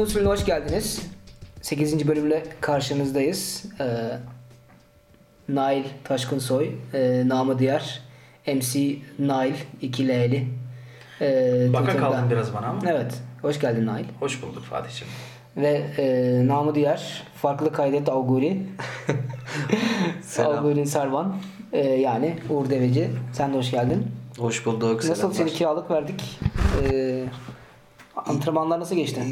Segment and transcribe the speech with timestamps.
[0.00, 1.02] Konu usulüne hoş geldiniz.
[1.62, 2.08] 8.
[2.08, 3.64] bölümle karşınızdayız.
[3.80, 3.84] Ee,
[5.48, 8.00] Nail Taşkınsoy, e, namı diğer
[8.46, 10.48] MC Nail 2L'li.
[11.20, 12.80] Ee, Baka Twitter'da- kaldın biraz bana ama.
[12.86, 14.04] Evet, hoş geldin Nail.
[14.20, 15.12] Hoş bulduk Fatih'ciğim.
[15.56, 18.62] Ve e, namı diğer farklı kaydet Auguri.
[20.22, 20.52] Selam.
[20.58, 21.36] Auguri Sarvan.
[21.72, 23.10] E, yani Uğur Deveci.
[23.32, 24.06] Sen de hoş geldin.
[24.38, 24.94] Hoş bulduk.
[24.96, 25.36] Nasıl selamlar.
[25.36, 26.40] seni kiralık verdik?
[26.84, 27.24] E,
[28.16, 29.22] antrenmanlar nasıl geçti?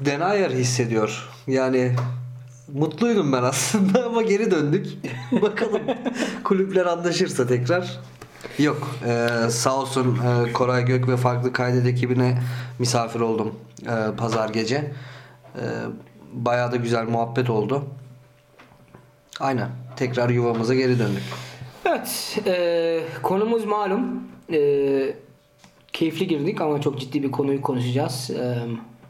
[0.00, 1.28] Denayer hissediyor.
[1.46, 1.92] Yani
[2.72, 4.86] mutluydum ben aslında ama geri döndük.
[5.42, 5.82] Bakalım
[6.44, 8.00] kulüpler anlaşırsa tekrar.
[8.58, 8.90] Yok.
[9.06, 12.42] Ee, sağ olsun e, Koray Gök ve farklı kaydet ekibine
[12.78, 14.76] misafir oldum e, pazar gece.
[15.56, 15.62] E,
[16.32, 17.84] bayağı da güzel muhabbet oldu.
[19.40, 19.68] Aynen.
[19.96, 21.22] Tekrar yuvamıza geri döndük.
[21.84, 24.22] Evet, e, konumuz malum.
[24.52, 25.16] E,
[25.92, 28.30] keyifli girdik ama çok ciddi bir konuyu konuşacağız.
[28.30, 28.58] E,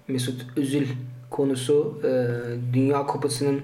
[0.08, 0.86] Mesut Özil
[1.30, 2.10] konusu e,
[2.74, 3.60] Dünya Kupası'nın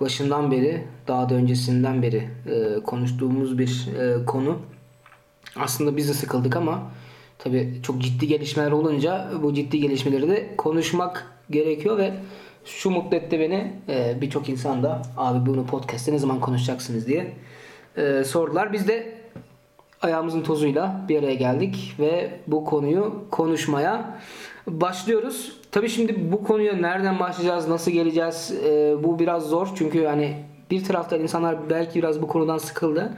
[0.00, 4.58] başından beri, daha da öncesinden beri e, konuştuğumuz bir e, konu.
[5.56, 6.90] Aslında biz de sıkıldık ama
[7.38, 12.14] tabii çok ciddi gelişmeler olunca bu ciddi gelişmeleri de konuşmak gerekiyor ve
[12.64, 13.72] şu mutlu etti beni.
[13.88, 17.32] e, Birçok insan da abi bunu podcast'te ne zaman konuşacaksınız diye
[17.96, 18.72] e, sordular.
[18.72, 19.17] Biz de
[20.02, 24.20] ayağımızın tozuyla bir araya geldik ve bu konuyu konuşmaya
[24.66, 25.52] başlıyoruz.
[25.70, 30.36] Tabii şimdi bu konuya nereden başlayacağız, nasıl geleceğiz e, bu biraz zor çünkü hani
[30.70, 33.12] bir taraftan insanlar belki biraz bu konudan sıkıldı.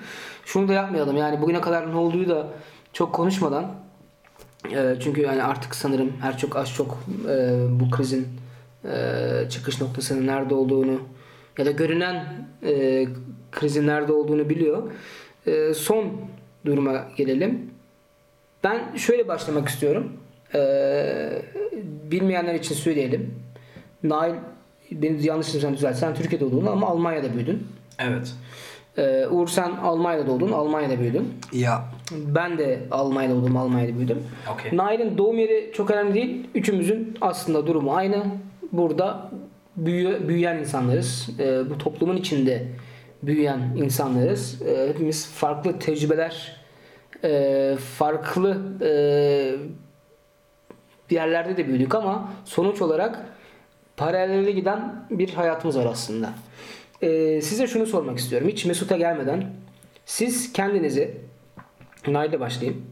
[0.44, 2.46] Şunu da yapmayalım yani bugüne kadar ne olduğu da
[2.92, 3.66] çok konuşmadan
[4.72, 8.28] e, çünkü yani artık sanırım her çok az çok e, bu krizin
[8.84, 10.98] e, çıkış noktasının nerede olduğunu
[11.58, 13.06] ya da görünen e,
[13.52, 14.82] krizin nerede olduğunu biliyor.
[15.46, 16.12] E, son
[16.64, 17.70] duruma gelelim.
[18.64, 20.12] Ben şöyle başlamak istiyorum.
[20.54, 21.42] E,
[22.10, 23.34] bilmeyenler için söyleyelim.
[24.02, 24.34] Nail
[24.92, 25.96] beni yanlış sen düzelt.
[25.96, 27.66] Sen Türkiye'de doğdun ama Almanya'da büyüdün.
[27.98, 28.34] Evet.
[28.98, 31.34] E, Uğur sen Almanya'da doğdun, Almanya'da büyüdün.
[31.52, 34.18] Ya Ben de Almanya'da doğdum, Almanya'da büyüdüm.
[34.54, 34.76] Okey.
[34.78, 36.46] Nail'in doğum yeri çok önemli değil.
[36.54, 38.24] Üçümüzün aslında durumu aynı.
[38.72, 39.30] Burada
[39.76, 41.30] büyü, büyüyen insanlarız.
[41.38, 42.66] Ee, bu toplumun içinde
[43.22, 44.62] büyüyen insanlarız.
[44.62, 46.56] Ee, hepimiz farklı tecrübeler,
[47.24, 48.90] e, farklı e,
[51.10, 53.26] yerlerde de büyüdük ama sonuç olarak
[53.96, 56.30] paralelde giden bir hayatımız var aslında.
[57.02, 58.48] Ee, size şunu sormak istiyorum.
[58.48, 59.52] Hiç Mesut'a gelmeden
[60.06, 61.16] siz kendinizi
[62.06, 62.86] Nail'le başlayayım.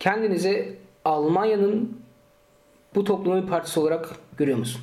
[0.00, 2.02] Kendinizi Almanya'nın
[2.94, 4.80] bu toplumun bir parçası olarak görüyor musun?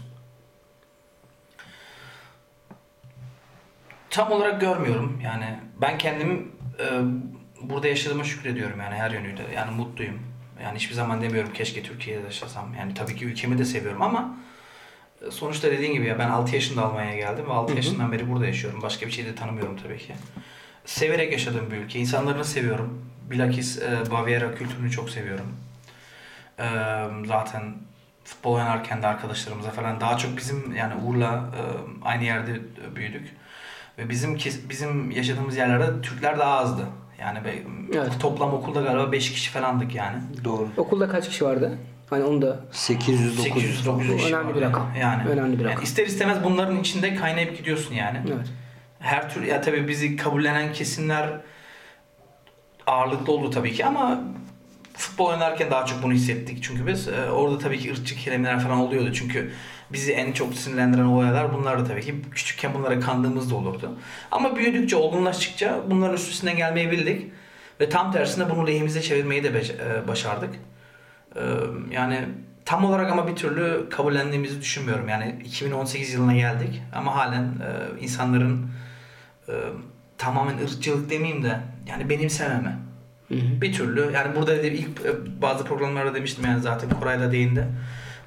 [4.16, 5.22] Tam olarak görmüyorum.
[5.24, 6.86] Yani ben kendim e,
[7.62, 9.44] burada yaşadığıma şükrediyorum yani her yönüyle.
[9.56, 10.20] Yani mutluyum.
[10.64, 12.74] Yani hiçbir zaman demiyorum keşke Türkiye'de yaşasam.
[12.80, 14.38] Yani tabii ki ülkemi de seviyorum ama
[15.28, 18.46] e, sonuçta dediğin gibi ya ben 6 yaşında Almanya'ya geldim ve 6 yaşından beri burada
[18.46, 18.82] yaşıyorum.
[18.82, 20.14] Başka bir şey de tanımıyorum tabii ki.
[20.86, 22.00] Severek yaşadığım bir ülke.
[22.00, 23.06] İnsanlarını seviyorum.
[23.32, 25.56] Bilakis e, Baviera kültürünü çok seviyorum.
[26.60, 26.66] E,
[27.26, 27.76] zaten
[28.24, 31.62] futbol oynarken de arkadaşlarımıza falan daha çok bizim yani Uğur'la e,
[32.06, 32.62] aynı yerde
[32.96, 33.45] büyüdük.
[33.98, 34.36] Ve bizim
[34.70, 36.82] bizim yaşadığımız yerlerde Türkler daha azdı.
[37.20, 37.64] Yani be-
[37.94, 38.12] Evet.
[38.20, 40.18] toplam okulda galiba 5 kişi falandık yani.
[40.44, 40.68] doğru.
[40.78, 41.78] Okulda kaç kişi vardı?
[42.10, 43.86] Hani onu da 800 800 900.
[43.86, 44.88] 900 kişi Önemli bir rakam.
[45.02, 45.30] Yani.
[45.30, 45.84] Önemli bir Yani rakam.
[45.84, 48.18] ister istemez bunların içinde kaynayıp gidiyorsun yani.
[48.28, 48.48] evet.
[49.00, 51.30] Her tür ya tabii bizi kabullenen kesimler
[52.88, 54.22] ağırlıklı oldu tabii ki ama
[54.94, 56.64] futbol oynarken daha çok bunu hissettik.
[56.64, 59.14] Çünkü biz e, orada tabii ki ırkçı kelimeler falan oluyordu.
[59.14, 59.52] Çünkü
[59.94, 62.16] bizi en çok sinirlendiren olaylar bunlardı tabii ki.
[62.32, 63.92] Küçükken bunlara kandığımız da olurdu.
[64.32, 67.32] Ama büyüdükçe, olgunlaştıkça bunların üstesinden gelmeyi bildik.
[67.82, 70.56] Ve tam tersine bunu lehimize çevirmeyi de e, başardık.
[71.36, 71.42] E,
[71.92, 72.20] Yani
[72.66, 75.10] tam olarak ama bir türlü kabullendiğimizi düşünmüyorum.
[75.10, 78.70] Yani 2018 yılına geldik ama halen e, insanların
[80.18, 82.78] tamamen ırkçılık demeyeyim de yani benimsememe.
[83.28, 83.62] Hı hı.
[83.62, 84.88] Bir türlü yani burada ilk
[85.42, 87.68] bazı programlarda demiştim yani zaten Koray da değindi.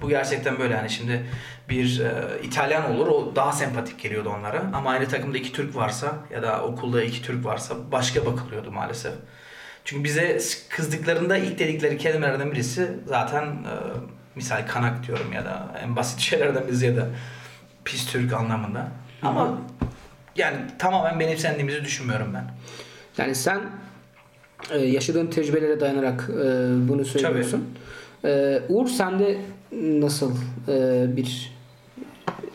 [0.02, 1.26] Bu gerçekten böyle yani şimdi
[1.68, 2.12] bir e,
[2.42, 6.62] İtalyan olur o daha sempatik geliyordu onlara ama aynı takımda iki Türk varsa ya da
[6.64, 9.12] okulda iki Türk varsa başka bakılıyordu maalesef.
[9.84, 13.74] Çünkü bize kızdıklarında ilk dedikleri kelimelerden birisi zaten e,
[14.34, 17.06] misal kanak diyorum ya da en basit şeylerden birisi ya da
[17.84, 18.88] pis Türk anlamında.
[19.22, 19.58] Ama
[20.36, 22.44] yani tamamen benimsendiğimizi düşünmüyorum ben.
[23.18, 23.60] Yani sen
[24.70, 26.44] e, yaşadığın tecrübelere dayanarak e,
[26.88, 27.78] bunu söylüyorsun.
[28.24, 29.38] E, Uğur sen de
[29.72, 30.32] nasıl
[30.68, 31.58] e, bir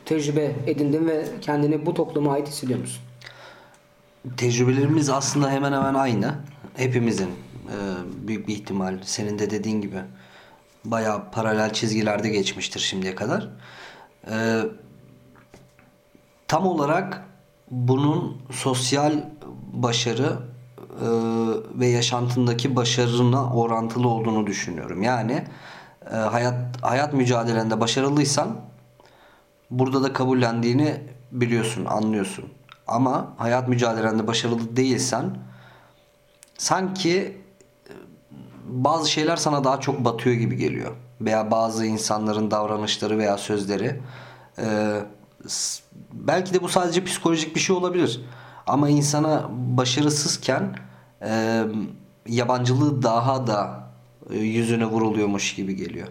[0.05, 3.01] tecrübe edindin ve kendini bu topluma ait hissediyor musun?
[4.37, 6.35] Tecrübelerimiz aslında hemen hemen aynı.
[6.75, 7.77] Hepimizin e,
[8.27, 9.97] büyük bir ihtimal senin de dediğin gibi
[10.85, 13.49] bayağı paralel çizgilerde geçmiştir şimdiye kadar.
[14.29, 14.61] Ee,
[16.47, 17.25] tam olarak
[17.71, 19.13] bunun sosyal
[19.73, 20.39] başarı
[20.79, 21.07] e,
[21.79, 25.03] ve yaşantındaki başarına orantılı olduğunu düşünüyorum.
[25.03, 25.47] Yani e,
[26.11, 28.55] hayat hayat mücadelende başarılıysan
[29.71, 31.01] burada da kabullendiğini
[31.31, 32.45] biliyorsun, anlıyorsun.
[32.87, 35.37] Ama hayat mücadelende başarılı değilsen
[36.57, 37.37] sanki
[37.87, 37.93] e,
[38.65, 40.95] bazı şeyler sana daha çok batıyor gibi geliyor.
[41.21, 44.01] Veya bazı insanların davranışları veya sözleri.
[44.59, 44.99] Ee,
[46.13, 48.21] belki de bu sadece psikolojik bir şey olabilir.
[48.67, 50.75] Ama insana başarısızken
[51.21, 51.63] e,
[52.27, 53.92] yabancılığı daha da e,
[54.31, 56.07] yüzüne vuruluyormuş gibi geliyor.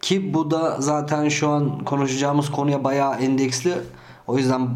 [0.00, 3.72] Ki bu da zaten şu an konuşacağımız konuya bayağı endeksli.
[4.26, 4.68] O yüzden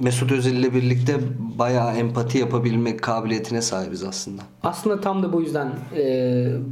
[0.00, 1.16] Mesut Özil ile birlikte
[1.58, 4.42] bayağı empati yapabilmek kabiliyetine sahibiz aslında.
[4.62, 6.04] Aslında tam da bu yüzden e,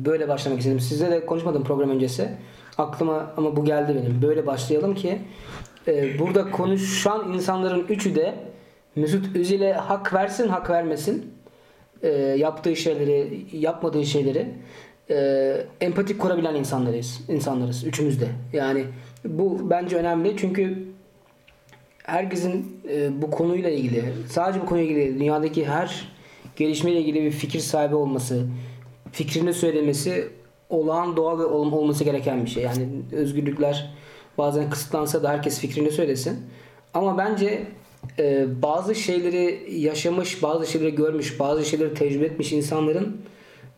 [0.04, 0.80] böyle başlamak istedim.
[0.80, 2.30] Sizle de konuşmadım program öncesi.
[2.78, 4.22] Aklıma ama bu geldi benim.
[4.22, 5.18] Böyle başlayalım ki
[5.88, 8.34] e, burada konuşan insanların üçü de
[8.96, 11.34] Mesut Özil'e hak versin hak vermesin.
[12.02, 12.08] E,
[12.38, 14.54] yaptığı şeyleri, yapmadığı şeyleri
[15.10, 17.20] e, empatik kurabilen insanlarız.
[17.28, 17.84] insanlarız.
[17.84, 18.26] Üçümüz de.
[18.52, 18.84] Yani
[19.24, 20.84] bu bence önemli çünkü
[22.04, 26.08] herkesin e, bu konuyla ilgili, sadece bu konuyla ilgili dünyadaki her
[26.56, 28.46] gelişmeyle ilgili bir fikir sahibi olması,
[29.12, 30.28] fikrini söylemesi
[30.68, 32.62] olağan doğal ve ol- olması gereken bir şey.
[32.62, 33.94] Yani özgürlükler
[34.38, 36.38] bazen kısıtlansa da herkes fikrini söylesin.
[36.94, 37.66] Ama bence
[38.18, 43.20] e, bazı şeyleri yaşamış, bazı şeyleri görmüş, bazı şeyleri tecrübe etmiş insanların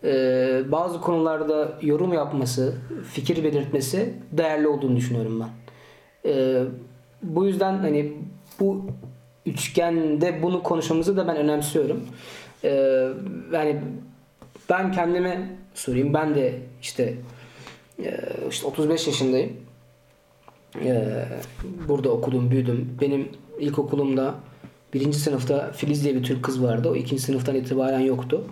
[0.05, 2.75] e, bazı konularda yorum yapması,
[3.13, 5.51] fikir belirtmesi değerli olduğunu düşünüyorum ben.
[6.31, 6.65] E,
[7.23, 8.13] bu yüzden hani
[8.61, 8.85] bu
[9.47, 12.03] üçgende bunu konuşmamızı da ben önemsiyorum.
[12.65, 12.71] E,
[13.53, 13.81] yani
[14.71, 16.15] ben kendime sorayım.
[16.15, 17.15] Ben de işte
[18.51, 19.53] işte 35 yaşındayım.
[21.89, 22.99] Burada okudum, büyüdüm.
[23.01, 23.29] Benim
[23.59, 24.35] ilkokulumda
[24.95, 26.89] birinci sınıfta Filiz diye bir Türk kız vardı.
[26.89, 28.45] O ikinci sınıftan itibaren yoktu.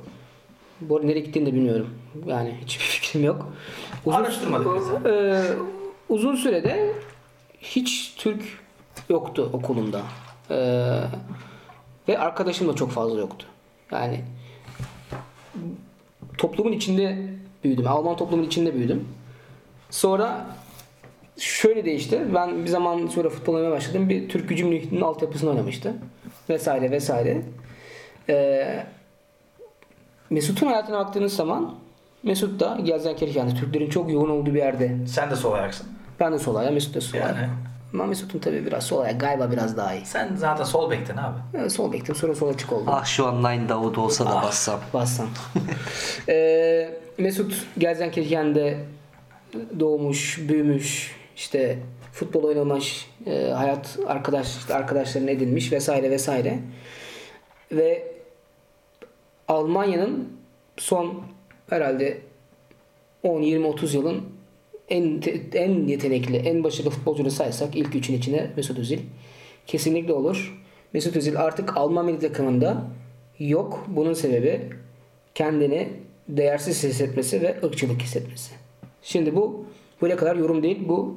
[0.81, 1.91] Bu arada nereye gittiğini de bilmiyorum.
[2.27, 3.53] Yani hiçbir fikrim yok.
[4.07, 5.43] Araştırmadık biz e,
[6.09, 6.93] uzun sürede
[7.61, 8.43] hiç Türk
[9.09, 10.03] yoktu okulumda.
[10.51, 10.57] E,
[12.09, 13.47] ve arkadaşım da çok fazla yoktu.
[13.93, 14.21] Yani
[16.39, 17.19] toplumun içinde
[17.65, 17.89] büyüdüm.
[17.89, 19.09] Alman toplumun içinde büyüdüm.
[19.91, 20.47] Sonra
[21.39, 22.23] şöyle değişti.
[22.35, 24.09] Ben bir zaman sonra futbol oynamaya başladım.
[24.09, 25.95] Bir Türk Gücü Münih'in altyapısını oynamıştı.
[26.49, 27.43] Vesaire vesaire.
[28.29, 28.87] Ee,
[30.31, 31.75] Mesut'un hayatına baktığınız zaman
[32.23, 34.97] Mesut da Gaziantep'te Türklerin çok yoğun olduğu bir yerde.
[35.07, 35.87] Sen de sol ayaksın.
[36.21, 37.19] Ben de sol ayağı, Mesut da sol.
[37.19, 37.49] Yani.
[37.95, 40.07] Ama Mesut'un tabii biraz sol ayağı galiba biraz daha iyi.
[40.07, 41.39] Sen zaten sol bektin abi.
[41.59, 42.85] Evet, sol bektim sonra sol açık oldu.
[42.87, 44.43] Ah şu an Nine Davut olsa da Ah.
[44.43, 44.81] bassam.
[44.95, 45.27] Bassam.
[46.29, 48.79] Ee, Mesut Gaziantep'te
[49.81, 51.79] doğmuş, büyümüş, işte
[52.13, 56.59] futbol oynamış, e, hayat arkadaş işte arkadaşlarını edinmiş vesaire vesaire.
[57.73, 58.10] Ve
[59.51, 60.29] Almanya'nın
[60.77, 61.23] son
[61.71, 62.19] herhalde
[63.23, 64.23] 10 20 30 yılın
[64.89, 65.23] en
[65.55, 68.99] en yetenekli, en başarılı futbolcunu saysak ilk üçün içine Mesut Özil
[69.67, 70.61] kesinlikle olur.
[70.93, 72.83] Mesut Özil artık Alman milli takımında
[73.39, 73.87] yok.
[73.89, 74.61] Bunun sebebi
[75.35, 75.89] kendini
[76.29, 78.53] değersiz hissetmesi ve ırkçılık hissetmesi.
[79.03, 79.67] Şimdi bu
[80.01, 80.79] buraya kadar yorum değil.
[80.89, 81.15] Bu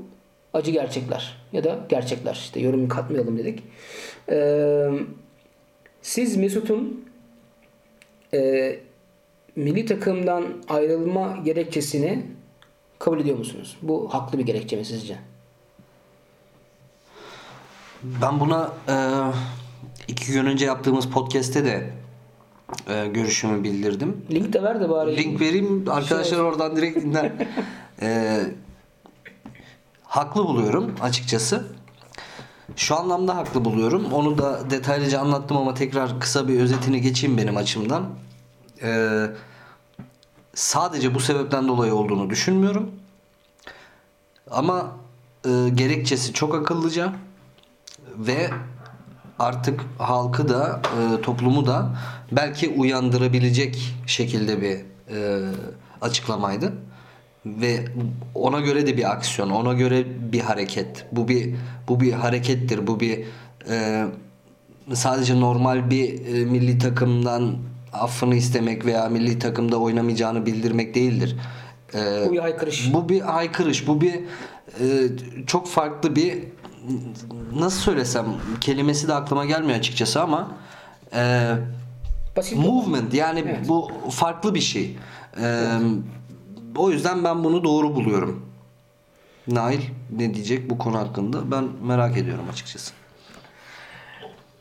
[0.54, 2.34] acı gerçekler ya da gerçekler.
[2.34, 3.64] İşte yorum katmayalım dedik.
[4.30, 4.90] Ee,
[6.02, 7.13] siz Mesut'un
[8.34, 8.80] e,
[9.56, 12.26] milli takımdan ayrılma gerekçesini
[13.00, 13.78] kabul ediyor musunuz?
[13.82, 15.18] Bu haklı bir gerekçe mi sizce?
[18.04, 18.96] Ben buna e,
[20.08, 21.90] iki gün önce yaptığımız podcast'te de
[22.88, 24.26] e, görüşümü bildirdim.
[24.32, 25.18] Link de ver de bari.
[25.18, 27.32] Link vereyim arkadaşlar Şey- oradan direkt dinler.
[28.02, 28.40] E,
[30.04, 31.68] haklı buluyorum açıkçası.
[32.76, 34.14] Şu anlamda haklı buluyorum.
[34.14, 38.06] Onu da detaylıca anlattım ama tekrar kısa bir özetini geçeyim benim açımdan.
[38.82, 39.22] E,
[40.54, 42.92] sadece bu sebepten dolayı olduğunu düşünmüyorum.
[44.52, 44.92] Ama
[45.46, 47.14] e, gerekçesi çok akıllıca
[48.18, 48.50] ve
[49.40, 51.96] artık halkı da e, toplumu da
[52.32, 54.78] belki uyandırabilecek şekilde bir
[55.16, 55.50] e,
[56.02, 56.74] açıklamaydı
[57.46, 57.86] ve
[58.36, 61.06] ona göre de bir aksiyon, ona göre bir hareket.
[61.12, 61.56] Bu bir
[61.88, 62.88] bu bir harekettir.
[62.88, 63.20] Bu bir
[63.70, 64.06] e,
[64.94, 67.56] sadece normal bir e, milli takımdan
[67.94, 71.36] affını istemek veya milli takımda oynamayacağını bildirmek değildir.
[71.94, 72.94] E, Bu bir haykırış.
[72.94, 73.88] bu bir haykırış.
[73.88, 74.86] Bu bir e,
[75.48, 76.38] çok farklı bir
[77.56, 78.26] nasıl söylesem
[78.62, 80.52] kelimesi de aklıma gelmiyor açıkçası ama
[81.16, 81.52] e,
[82.38, 82.58] Basit.
[82.58, 83.70] movement yani Evet.
[83.70, 84.98] bu farklı bir şey.
[85.42, 85.68] E,
[86.76, 88.46] o yüzden ben bunu doğru buluyorum.
[89.48, 91.52] Nail ne diyecek bu konu hakkında?
[91.52, 92.94] Ben merak ediyorum açıkçası.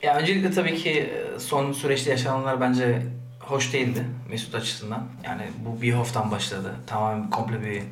[0.03, 3.03] Ya öncelikle tabii ki e, son süreçte yaşananlar bence
[3.41, 5.05] hoş değildi Mesut açısından.
[5.25, 6.75] Yani bu Bierhof'tan başladı.
[6.87, 7.83] Tamamen komple bir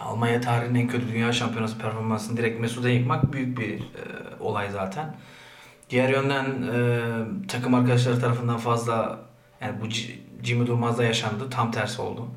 [0.00, 3.82] Almanya tarihinin en kötü dünya şampiyonası performansını direkt Mesut'a yıkmak büyük bir e,
[4.40, 5.14] olay zaten.
[5.90, 7.00] Diğer yönden e,
[7.48, 9.18] takım arkadaşları tarafından fazla
[9.60, 9.84] yani bu
[10.42, 11.50] Jimmy Durmaz'da yaşandı.
[11.50, 12.28] Tam tersi oldu.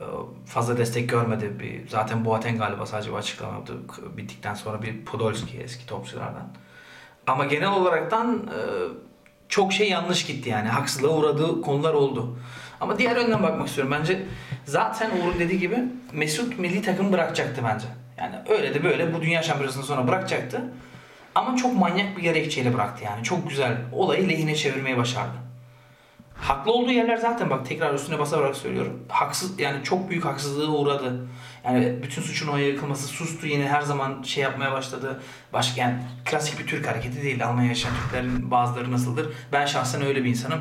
[0.00, 0.04] E,
[0.46, 1.52] fazla destek görmedi.
[1.60, 3.74] Bir, zaten Boateng galiba sadece bir açıklama yaptı.
[4.16, 6.48] Bittikten sonra bir Podolski eski topçulardan.
[7.26, 8.58] Ama genel olaraktan e,
[9.48, 10.68] çok şey yanlış gitti yani.
[10.68, 12.38] Haksızlığa uğradığı konular oldu.
[12.80, 13.94] Ama diğer yönden bakmak istiyorum.
[13.98, 14.26] Bence
[14.64, 17.86] zaten Uğur'un dediği gibi Mesut milli takım bırakacaktı bence.
[18.18, 20.72] Yani öyle de böyle bu dünya şampiyonasından sonra bırakacaktı.
[21.34, 23.24] Ama çok manyak bir gerekçeyle bıraktı yani.
[23.24, 25.47] Çok güzel olayı lehine çevirmeyi başardı.
[26.40, 29.02] Haklı olduğu yerler zaten bak tekrar üstüne basarak söylüyorum.
[29.08, 31.28] Haksız yani çok büyük haksızlığa uğradı.
[31.64, 35.20] Yani bütün suçun ona yıkılması sustu yine her zaman şey yapmaya başladı.
[35.52, 37.46] Başka yani klasik bir Türk hareketi değil.
[37.46, 39.26] Almanya yaşayan Türklerin bazıları nasıldır?
[39.52, 40.60] Ben şahsen öyle bir insanım.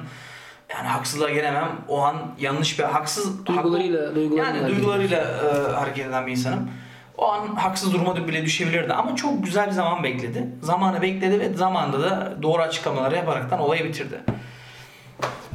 [0.70, 1.70] Yani haksızlığa gelemem.
[1.88, 6.70] O an yanlış bir haksız Duygularıyla- haklı- duygularıyla yani duygularıyla e, hareket eden bir insanım.
[7.18, 10.48] O an haksız duruma bile düşebilirdi ama çok güzel bir zaman bekledi.
[10.62, 14.20] Zamanı bekledi ve zamanında da doğru açıklamaları yaparaktan olayı bitirdi.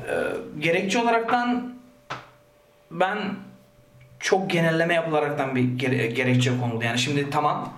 [0.09, 0.14] Ee,
[0.59, 1.75] gerekçe olaraktan
[2.90, 3.18] ben
[4.21, 6.85] çok genelleme yapılaraktan bir gere- gerekçe konuldu.
[6.85, 7.73] Yani şimdi tamam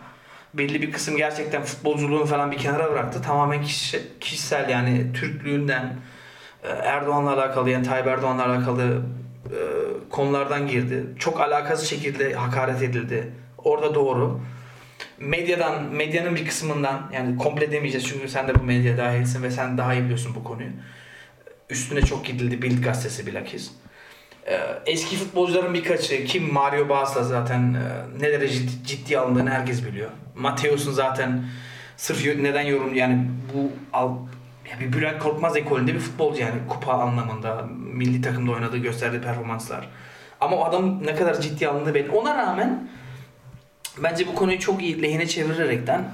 [0.54, 3.22] belli bir kısım gerçekten futbolculuğunu falan bir kenara bıraktı.
[3.22, 5.96] Tamamen kişi- kişisel yani Türklüğünden
[6.62, 9.02] e, Erdoğan'la alakalı yani Tayyip Erdoğan'la alakalı
[9.46, 9.58] e,
[10.10, 11.04] konulardan girdi.
[11.18, 13.32] Çok alakasız şekilde hakaret edildi.
[13.58, 14.40] Orada doğru.
[15.18, 19.78] Medyadan, medyanın bir kısmından yani komple demeyeceğiz çünkü sen de bu medya dahilsin ve sen
[19.78, 20.68] daha iyi biliyorsun bu konuyu.
[21.70, 23.70] Üstüne çok gidildi Bild gazetesi bilakis.
[24.46, 29.86] Ee, eski futbolcuların birkaçı kim Mario Basla zaten e, ne derece ciddi, ciddiye alındığını herkes
[29.86, 30.10] biliyor.
[30.34, 31.44] Mateus'un zaten
[31.96, 34.16] sırf neden yorum yani bu al,
[34.70, 39.88] ya bir Bülent Korkmaz ekolünde bir futbolcu yani kupa anlamında milli takımda oynadığı gösterdiği performanslar.
[40.40, 42.10] Ama o adam ne kadar ciddiye alındığı belli.
[42.10, 42.88] Ona rağmen
[44.02, 46.04] bence bu konuyu çok iyi lehine çevirerekten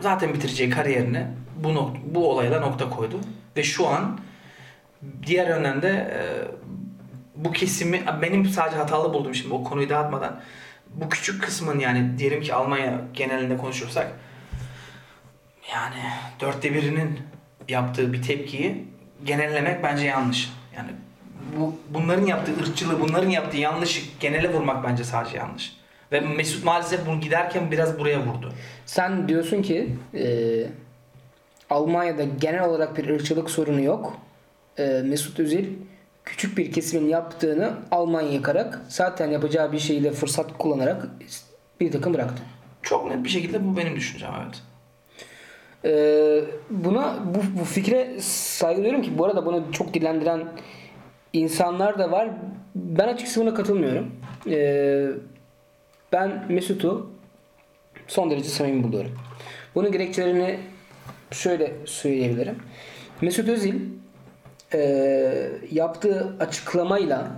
[0.00, 3.20] zaten bitireceği kariyerini bu nok- bu olayla nokta koydu
[3.56, 4.18] ve şu an
[5.26, 6.20] diğer yönden de e,
[7.36, 10.40] bu kesimi benim sadece hatalı buldum şimdi o konuyu dağıtmadan
[10.94, 14.12] bu küçük kısmın yani diyelim ki Almanya genelinde konuşursak
[15.72, 16.02] yani
[16.40, 17.20] dörtte birinin
[17.68, 18.84] yaptığı bir tepkiyi
[19.24, 20.52] genellemek bence yanlış.
[20.76, 20.90] Yani
[21.56, 25.76] bu bunların yaptığı ırkçılığı, bunların yaptığı yanlışı genele vurmak bence sadece yanlış.
[26.12, 28.52] Ve Mesut maalesef bunu giderken biraz buraya vurdu.
[28.86, 30.26] Sen diyorsun ki e,
[31.70, 34.18] Almanya'da genel olarak bir ırkçılık sorunu yok.
[34.78, 35.66] E, Mesut Özil
[36.24, 41.08] küçük bir kesimin yaptığını Almanya yıkarak zaten yapacağı bir şeyi de fırsat kullanarak
[41.80, 42.42] bir takım bıraktı.
[42.82, 44.62] Çok net bir şekilde bu benim düşüncem evet.
[45.84, 50.48] Ee, buna bu, bu fikre saygı duyuyorum ki bu arada bunu çok dilendiren
[51.32, 52.30] insanlar da var.
[52.74, 54.10] Ben açıkçası buna katılmıyorum.
[54.46, 55.08] Ee,
[56.12, 57.10] ben Mesut'u
[58.06, 59.18] son derece samimi buluyorum.
[59.74, 60.58] Bunun gerekçelerini
[61.30, 62.56] şöyle söyleyebilirim.
[63.20, 63.74] Mesut Özil
[64.74, 67.30] e, yaptığı açıklamayla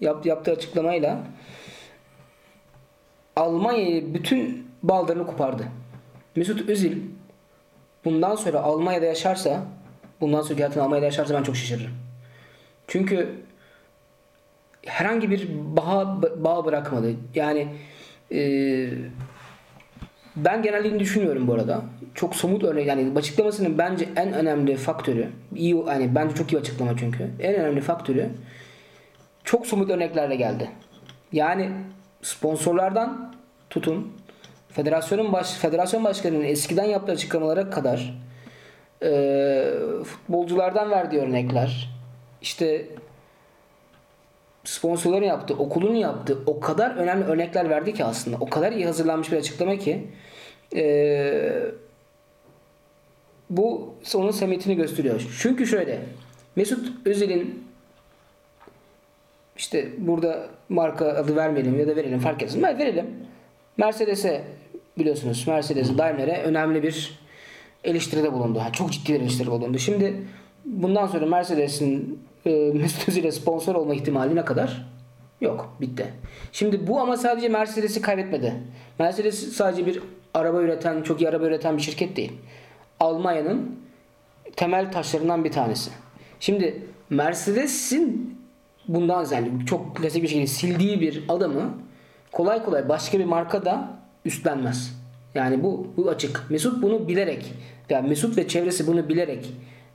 [0.00, 1.18] yap, yaptığı açıklamayla
[3.36, 5.64] Almanya'yı bütün ballarını kopardı.
[6.36, 6.96] Mesut Özil
[8.04, 9.64] bundan sonra Almanya'da yaşarsa
[10.20, 11.92] bundan sonra hayatını Almanya'da yaşarsa ben çok şaşırırım.
[12.86, 13.28] Çünkü
[14.86, 17.14] herhangi bir bağ, bağ bırakmadı.
[17.34, 17.68] Yani
[18.32, 18.40] e,
[20.36, 21.82] ben genelliğini düşünüyorum bu arada.
[22.14, 26.96] Çok somut örnek yani açıklamasının bence en önemli faktörü iyi yani bence çok iyi açıklama
[26.96, 27.30] çünkü.
[27.40, 28.30] En önemli faktörü
[29.44, 30.70] çok somut örneklerle geldi.
[31.32, 31.70] Yani
[32.22, 33.34] sponsorlardan
[33.70, 34.12] tutun
[34.68, 38.20] federasyonun baş federasyon başkanının eskiden yaptığı açıklamalara kadar
[39.02, 39.10] e,
[40.04, 41.90] futbolculardan verdiği örnekler
[42.42, 42.86] işte
[44.64, 48.36] sponsorların yaptığı, okulun yaptığı o kadar önemli örnekler verdi ki aslında.
[48.40, 50.06] O kadar iyi hazırlanmış bir açıklama ki
[50.76, 51.62] e,
[53.50, 55.36] bu onun samimiyetini gösteriyor.
[55.40, 56.00] Çünkü şöyle
[56.56, 57.64] Mesut Özil'in
[59.56, 62.62] işte burada marka adı vermeyelim ya da verelim fark etmez.
[62.62, 63.06] Ben verelim.
[63.76, 64.44] Mercedes'e
[64.98, 67.20] biliyorsunuz Mercedes Daimler'e önemli bir
[67.84, 68.58] eleştiride bulundu.
[68.58, 69.78] Ha, çok ciddi bir eleştiri bulundu.
[69.78, 70.14] Şimdi
[70.64, 74.86] bundan sonra Mercedes'in e, Mesut Özil'e sponsor olma ihtimali ne kadar?
[75.40, 75.76] Yok.
[75.80, 76.06] Bitti.
[76.52, 78.54] Şimdi bu ama sadece Mercedes'i kaybetmedi.
[78.98, 80.02] Mercedes sadece bir
[80.34, 82.32] araba üreten, çok iyi araba üreten bir şirket değil.
[83.00, 83.78] Almanya'nın
[84.56, 85.90] temel taşlarından bir tanesi.
[86.40, 88.38] Şimdi Mercedes'in
[88.88, 91.78] bundan yani çok klasik bir şekilde sildiği bir adamı
[92.32, 95.00] kolay kolay başka bir marka da üstlenmez.
[95.34, 96.46] Yani bu bu açık.
[96.50, 97.54] Mesut bunu bilerek
[97.90, 99.52] yani Mesut ve çevresi bunu bilerek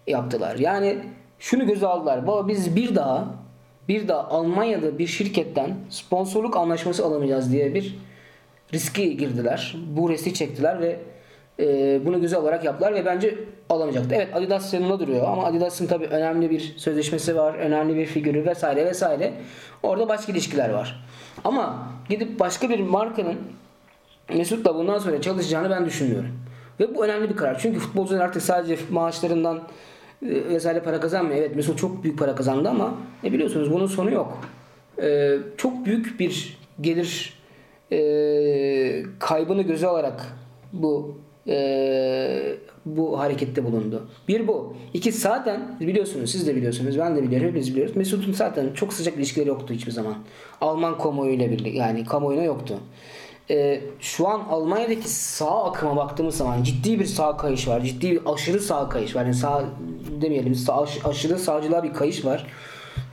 [0.07, 0.55] yaptılar.
[0.55, 0.97] Yani
[1.39, 2.27] şunu göze aldılar.
[2.27, 3.27] Baba biz bir daha
[3.87, 7.97] bir daha Almanya'da bir şirketten sponsorluk anlaşması alamayacağız diye bir
[8.73, 9.75] riski girdiler.
[9.87, 10.99] Bu riski çektiler ve
[11.59, 13.35] e, bunu göze alarak yaptılar ve bence
[13.69, 14.15] alamayacaktı.
[14.15, 18.85] Evet Adidas yanında duruyor ama Adidas'ın tabii önemli bir sözleşmesi var, önemli bir figürü vesaire
[18.85, 19.33] vesaire.
[19.83, 21.05] Orada başka ilişkiler var.
[21.43, 23.37] Ama gidip başka bir markanın
[24.33, 26.39] Mesut'la bundan sonra çalışacağını ben düşünmüyorum.
[26.79, 27.59] Ve bu önemli bir karar.
[27.59, 29.61] Çünkü futbolcular artık sadece maaşlarından
[30.21, 31.39] vesaire para kazanmıyor.
[31.39, 32.93] Evet Mesut çok büyük para kazandı ama
[33.23, 34.37] ne biliyorsunuz bunun sonu yok.
[35.01, 37.33] Ee, çok büyük bir gelir
[37.91, 40.37] e, kaybını göze alarak
[40.73, 41.17] bu
[41.47, 42.55] e,
[42.85, 44.07] bu harekette bulundu.
[44.27, 44.75] Bir bu.
[44.93, 47.95] İki zaten biliyorsunuz siz de biliyorsunuz ben de biliyorum hepimiz biliyoruz.
[47.95, 50.15] Mesut'un zaten çok sıcak ilişkileri yoktu hiçbir zaman.
[50.61, 52.79] Alman kamuoyuyla birlikte yani kamuoyuna yoktu.
[53.49, 57.81] Ee, şu an Almanya'daki sağ akıma baktığımız zaman ciddi bir sağ kayış var.
[57.81, 59.21] Ciddi bir aşırı sağ kayış var.
[59.23, 59.63] Yani sağ
[60.21, 62.47] demeyelim sağ, aş- aşırı sağcılığa bir kayış var.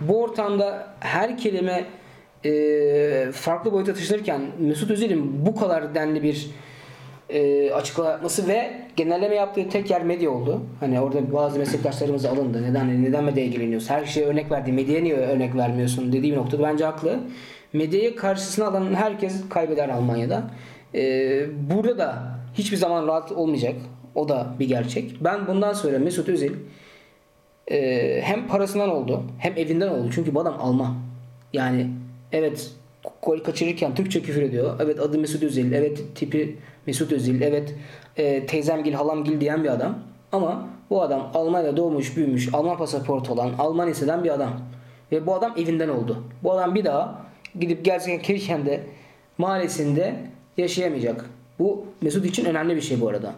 [0.00, 1.84] Bu ortamda her kelime
[2.44, 6.50] e, farklı boyuta taşınırken Mesut Özil'in bu kadar denli bir
[7.30, 10.60] e, açıklama yapması ve genelleme yaptığı tek yer medya oldu.
[10.80, 12.62] Hani orada bazı meslektaşlarımız alındı.
[12.62, 13.88] Neden neden medyaya ilgileniyorsun?
[13.94, 14.72] Her şeye örnek verdi.
[14.72, 17.20] Medyaya niye örnek vermiyorsun dediği bir noktada bence haklı.
[17.72, 20.50] Medyayı karşısına alan herkes kaybeder Almanya'da.
[20.94, 21.00] E,
[21.70, 23.74] burada da hiçbir zaman rahat olmayacak.
[24.14, 25.16] O da bir gerçek.
[25.20, 26.52] Ben bundan sonra Mesut Özil
[27.70, 30.10] e, hem parasından oldu hem evinden oldu.
[30.14, 30.94] Çünkü bu adam Alman.
[31.52, 31.86] Yani
[32.32, 32.70] evet
[33.22, 34.76] gol kaçırırken Türkçe küfür ediyor.
[34.80, 35.72] Evet adı Mesut Özil.
[35.72, 37.40] Evet tipi Mesut Özil.
[37.40, 37.74] Evet
[38.16, 39.98] e, teyzemgil halamgil diyen bir adam.
[40.32, 44.50] Ama bu adam Almanya'da doğmuş büyümüş Alman pasaportu olan Alman liseden bir adam.
[45.12, 46.24] Ve bu adam evinden oldu.
[46.42, 47.22] Bu adam bir daha
[47.60, 48.80] gidip Gelsenkirchen'de
[49.38, 50.16] mahallesinde
[50.56, 51.30] yaşayamayacak.
[51.58, 53.34] Bu Mesut için önemli bir şey bu arada.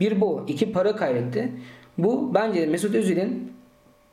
[0.00, 0.44] Bir bu.
[0.48, 1.52] iki para kaybetti.
[1.98, 3.52] Bu bence Mesut Özil'in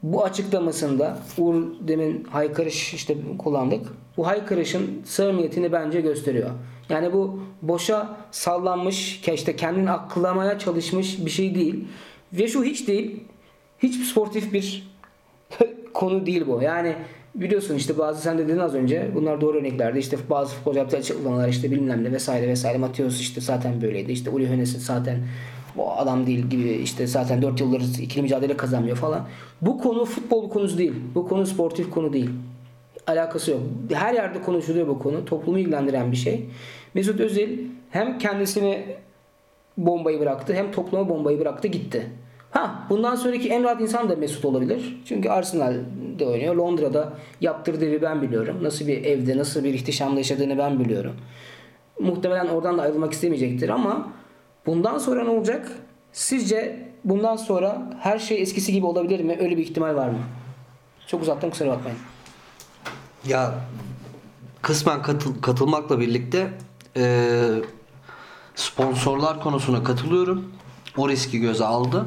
[0.04, 3.86] bu açıklamasında Uğur demin haykırış işte kullandık.
[4.18, 6.50] Bu haykırışın samimiyetini bence gösteriyor.
[6.90, 11.88] Yani bu boşa sallanmış, işte kendini akıllamaya çalışmış bir şey değil.
[12.34, 13.24] Ve şu hiç değil.
[13.80, 14.88] Hiç sportif bir
[15.94, 16.62] konu değil bu.
[16.62, 16.96] Yani
[17.36, 20.00] biliyorsun işte bazı sen de dedin az önce bunlar doğru örneklerdi.
[20.00, 22.78] İşte bazı futbolcu yaptığı açıklamalar işte bilmem ne vesaire vesaire.
[22.78, 24.12] Matios işte zaten böyleydi.
[24.12, 25.18] İşte Uli Hoeneß zaten
[25.78, 29.28] bu adam değil gibi işte zaten 4 yıldır ikili mücadele kazanmıyor falan.
[29.62, 30.94] Bu konu futbol konusu değil.
[31.16, 32.30] Bu konu sportif konu değil.
[33.08, 33.62] Alakası yok.
[33.94, 35.26] Her yerde konuşuluyor bu konu.
[35.26, 36.46] Toplumu ilgilendiren bir şey.
[36.94, 38.86] Mesut Özil hem kendisini
[39.78, 42.08] bombayı bıraktı hem topluma bombayı bıraktı gitti.
[42.56, 44.98] Ha bundan sonraki en rahat insan da Mesut olabilir.
[45.06, 46.56] Çünkü Arsenal'de oynuyor.
[46.56, 48.58] Londra'da yaptırdığı evi ben biliyorum.
[48.62, 51.14] Nasıl bir evde, nasıl bir ihtişamda yaşadığını ben biliyorum.
[52.00, 54.08] Muhtemelen oradan da ayrılmak istemeyecektir ama
[54.66, 55.72] bundan sonra ne olacak?
[56.14, 59.38] Sizce bundan sonra her şey eskisi gibi olabilir mi?
[59.42, 60.20] Öyle bir ihtimal var mı?
[61.08, 61.98] Çok uzattım kusura bakmayın.
[63.28, 63.54] Ya
[64.62, 66.48] kısmen katıl- katılmakla birlikte
[66.98, 67.32] e,
[68.56, 70.52] sponsorlar konusuna katılıyorum.
[70.98, 72.06] O riski göze aldı.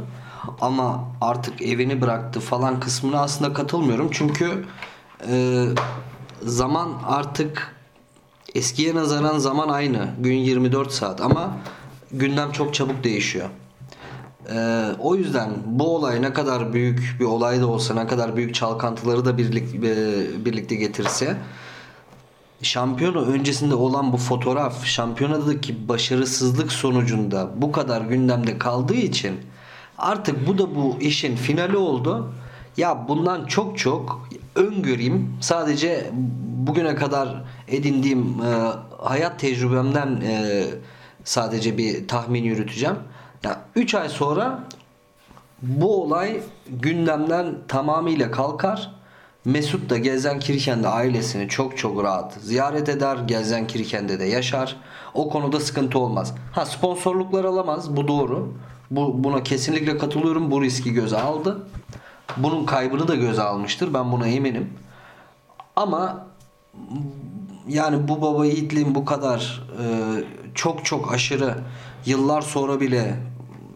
[0.60, 4.08] Ama artık evini bıraktı falan kısmına aslında katılmıyorum.
[4.12, 4.64] Çünkü
[5.28, 5.64] e,
[6.42, 7.76] zaman artık
[8.54, 10.08] eskiye nazaran zaman aynı.
[10.18, 11.56] Gün 24 saat ama
[12.12, 13.48] gündem çok çabuk değişiyor.
[14.52, 18.54] Ee, o yüzden bu olay ne kadar büyük bir olay da olsa ne kadar büyük
[18.54, 21.36] çalkantıları da birlik, e, birlikte getirse
[22.62, 29.40] şampiyona öncesinde olan bu fotoğraf şampiyonadaki başarısızlık sonucunda bu kadar gündemde kaldığı için
[29.98, 32.32] artık bu da bu işin finali oldu.
[32.76, 35.36] Ya bundan çok çok öngöreyim.
[35.40, 36.10] Sadece
[36.66, 40.64] bugüne kadar edindiğim e, hayat tecrübemden e,
[41.24, 42.96] sadece bir tahmin yürüteceğim.
[43.44, 44.64] Ya 3 ay sonra
[45.62, 48.98] bu olay gündemden tamamıyla kalkar.
[49.44, 53.16] Mesut da Gelsenkirchen'de ailesini çok çok rahat ziyaret eder.
[53.16, 54.76] Gelsenkirchen'de de yaşar.
[55.14, 56.34] O konuda sıkıntı olmaz.
[56.52, 57.96] Ha sponsorluklar alamaz.
[57.96, 58.54] Bu doğru.
[58.90, 60.50] Bu, buna kesinlikle katılıyorum.
[60.50, 61.66] Bu riski göze aldı.
[62.36, 63.94] Bunun kaybını da göze almıştır.
[63.94, 64.72] Ben buna eminim.
[65.76, 66.26] Ama
[67.68, 69.84] yani bu baba yiğitliğin bu kadar e,
[70.54, 71.54] çok çok aşırı
[72.06, 73.14] yıllar sonra bile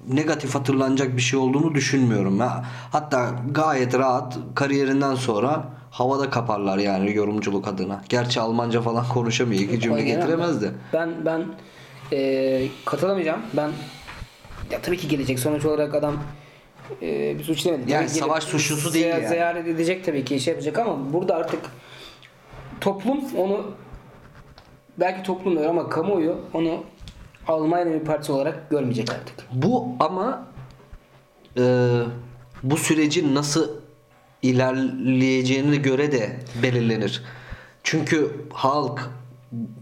[0.09, 2.40] negatif hatırlanacak bir şey olduğunu düşünmüyorum.
[2.40, 8.03] Ha, hatta gayet rahat kariyerinden sonra havada kaparlar yani yorumculuk adına.
[8.09, 9.62] Gerçi Almanca falan konuşamıyor.
[9.62, 10.07] iki cümle Aynen.
[10.20, 10.70] getiremez de.
[10.92, 11.44] Ben ben
[12.12, 13.40] e, katılamayacağım.
[13.57, 13.70] Ben
[14.73, 15.39] ya tabii ki gelecek.
[15.39, 16.17] Sonuç olarak adam
[17.03, 17.91] e, bir suç demedi.
[17.91, 19.29] Yani Tabii savaş gelip suçlusu değil yani.
[19.29, 21.61] Ziyaret edecek tabii ki şey yapacak ama burada artık
[22.81, 23.75] toplum onu
[24.99, 26.85] belki toplum diyor ama kamuoyu onu
[27.49, 29.35] Almanya'nın bir partisi olarak görmeyecek artık.
[29.53, 30.47] Bu ama
[31.59, 31.63] e,
[32.63, 33.69] bu sürecin nasıl
[34.43, 37.23] ilerleyeceğine göre de belirlenir.
[37.83, 39.11] Çünkü halk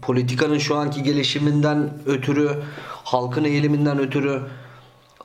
[0.01, 4.41] politikanın şu anki gelişiminden ötürü, halkın eğiliminden ötürü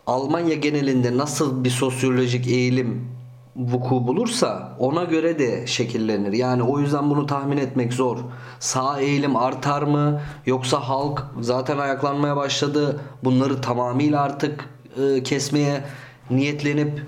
[0.06, 3.08] Almanya genelinde nasıl bir sosyolojik eğilim
[3.56, 6.32] vuku bulursa ona göre de şekillenir.
[6.32, 8.18] Yani o yüzden bunu tahmin etmek zor.
[8.60, 13.00] Sağ eğilim artar mı yoksa halk zaten ayaklanmaya başladı.
[13.24, 14.68] Bunları tamamıyla artık
[15.02, 15.84] e, kesmeye
[16.30, 17.02] niyetlenip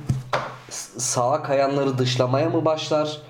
[0.98, 3.22] sağa kayanları dışlamaya mı başlar?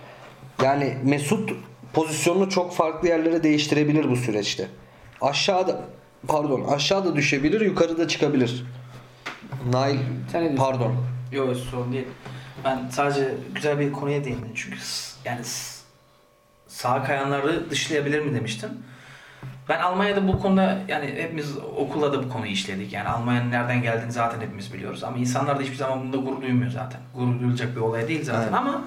[0.62, 1.50] Yani Mesut
[1.92, 4.68] pozisyonunu çok farklı yerlere değiştirebilir bu süreçte.
[5.20, 5.80] Aşağıda
[6.28, 8.64] pardon aşağıda düşebilir, yukarıda çıkabilir.
[9.72, 9.98] Nail
[10.32, 10.56] Sen ne diyorsun?
[10.72, 10.96] pardon.
[11.32, 12.06] Yok sorun değil.
[12.64, 14.50] Ben sadece güzel bir konuya değindim.
[14.54, 15.78] Çünkü s- yani s-
[16.66, 18.70] sağ kayanları dışlayabilir mi demiştin.
[19.68, 22.92] Ben Almanya'da bu konuda yani hepimiz okulda da bu konuyu işledik.
[22.92, 25.04] Yani Almanya'nın nereden geldiğini zaten hepimiz biliyoruz.
[25.04, 27.00] Ama insanlar da hiçbir zaman bunda gurur duymuyor zaten.
[27.14, 28.54] Gurur duyulacak bir olay değil zaten Evet.
[28.54, 28.84] ama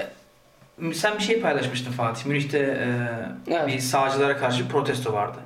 [0.00, 2.26] e, sen bir şey paylaşmıştın Fatih.
[2.26, 3.68] Münih'te e, Evet.
[3.68, 5.38] bir sağcılara karşı protesto vardı.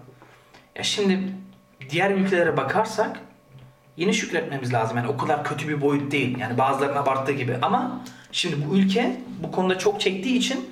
[0.77, 1.21] Ya şimdi
[1.91, 3.21] diğer ülkelere bakarsak
[3.99, 4.97] yine şükretmemiz lazım.
[4.97, 6.39] Yani o kadar kötü bir boyut değil.
[6.39, 7.57] Yani bazılarının abarttığı gibi.
[7.63, 8.01] Ama
[8.33, 10.71] şimdi bu ülke bu konuda çok çektiği için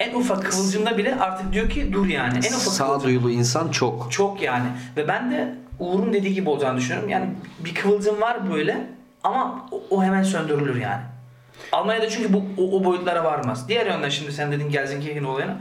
[0.00, 2.38] en ufak kıvılcımda bile artık diyor ki dur yani.
[2.38, 2.72] En ufak.
[2.72, 4.12] Sağduyulu insan çok.
[4.12, 4.66] Çok yani.
[4.96, 7.08] Ve ben de Uğur'un dediği gibi olacağını düşünüyorum.
[7.08, 7.26] Yani
[7.58, 8.86] bir kıvılcım var böyle
[9.24, 11.02] ama o, o hemen söndürülür yani.
[11.72, 13.68] Almanya'da çünkü bu o, o boyutlara varmaz.
[13.68, 15.60] Diğer yönden şimdi sen dedin Gelsenkirchen olayına.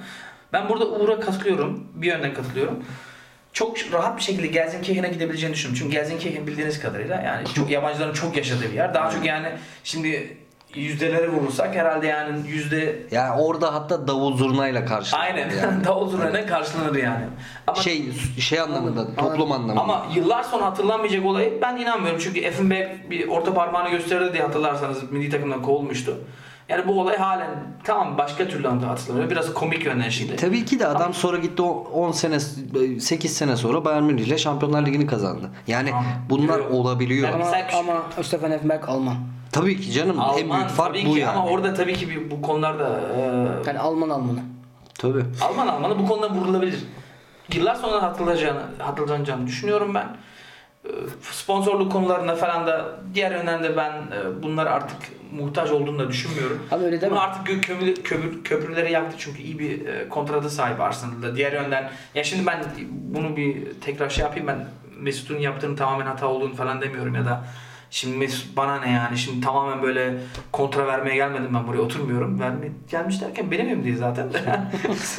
[0.53, 1.87] Ben burada Uğur'a katılıyorum.
[1.93, 2.83] Bir yönden katılıyorum.
[3.53, 5.79] Çok rahat bir şekilde Gelsenkirchen'e gidebileceğini düşünüyorum.
[5.79, 8.93] Çünkü Gelsenkirchen bildiğiniz kadarıyla yani çok yabancıların çok yaşadığı bir yer.
[8.93, 9.47] Daha çok yani
[9.83, 10.37] şimdi
[10.75, 15.23] yüzdelere vurursak herhalde yani yüzde Yani orada hatta davul zurnayla karşılanır.
[15.23, 15.83] aynen Yani.
[15.85, 17.25] davul zurnayla karşılanır yani.
[17.67, 18.05] Ama Şey
[18.39, 19.81] şey anlamında, toplum anlamında.
[19.81, 22.19] ama yıllar sonra hatırlanmayacak olayı ben inanmıyorum.
[22.23, 26.17] Çünkü Effenberg bir orta parmağını gösterdi diye hatırlarsanız milli takımdan kovulmuştu.
[26.69, 27.49] Yani bu olay halen
[27.83, 29.29] tamam başka türlü hatırlanıyor.
[29.29, 30.35] Biraz komik yönden şimdi.
[30.35, 34.37] Tabii ki de adam sonra gitti o 10 sene 8 sene sonra Bayern Münih ile
[34.37, 35.49] Şampiyonlar Ligi'ni kazandı.
[35.67, 36.05] Yani Tamam.
[36.29, 36.71] bunlar Biliyorum.
[36.75, 37.29] olabiliyor.
[37.33, 37.45] Ama,
[37.79, 39.15] ama Stefan Effenberg Alman.
[39.51, 41.31] Tabii ki canım en Alman büyük fark tabii bu ki yani.
[41.37, 43.19] ama orada tabii ki bir- bu konularda e,
[43.67, 44.39] Yani Alman Almanı.
[44.99, 45.23] Tabii.
[45.41, 46.79] Alman Almanı bu konuda vurulabilir.
[47.53, 50.07] Yıllar sonra hatırlanacağını, hatırlanacağını düşünüyorum ben.
[50.85, 50.89] E,
[51.31, 54.97] Sponsorluk konularında falan da diğer yönden de ben e, bunlar artık
[55.31, 56.59] muhtaç olduğunu da düşünmüyorum.
[56.71, 57.11] Abi öyle deme.
[57.11, 61.35] Bunu artık kömür, kömür, köprüleri yaktı çünkü iyi bir e, kontrata sahip Arsenal'da.
[61.35, 64.67] Diğer yönden ya şimdi ben bunu bir tekrar şey yapayım ben
[64.99, 67.43] Mesut'un yaptığını tamamen hata olduğunu falan demiyorum ya da
[67.91, 70.17] şimdi Mesut bana ne yani şimdi tamamen böyle
[70.51, 72.39] kontra vermeye gelmedim ben buraya oturmuyorum.
[72.39, 74.39] Verme, gelmiş derken benim evim değil zaten de.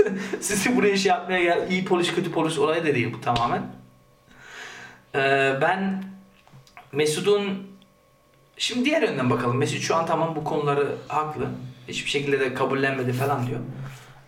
[0.40, 3.79] Sizi buraya şey yapmaya gel iyi polis kötü polis olayı da değil bu tamamen.
[5.14, 6.04] Ee, ben
[6.92, 7.70] Mesut'un
[8.60, 9.56] Şimdi diğer yönden bakalım.
[9.56, 11.48] Mesut şu an tamam bu konuları haklı.
[11.88, 13.60] Hiçbir şekilde de kabullenmedi falan diyor.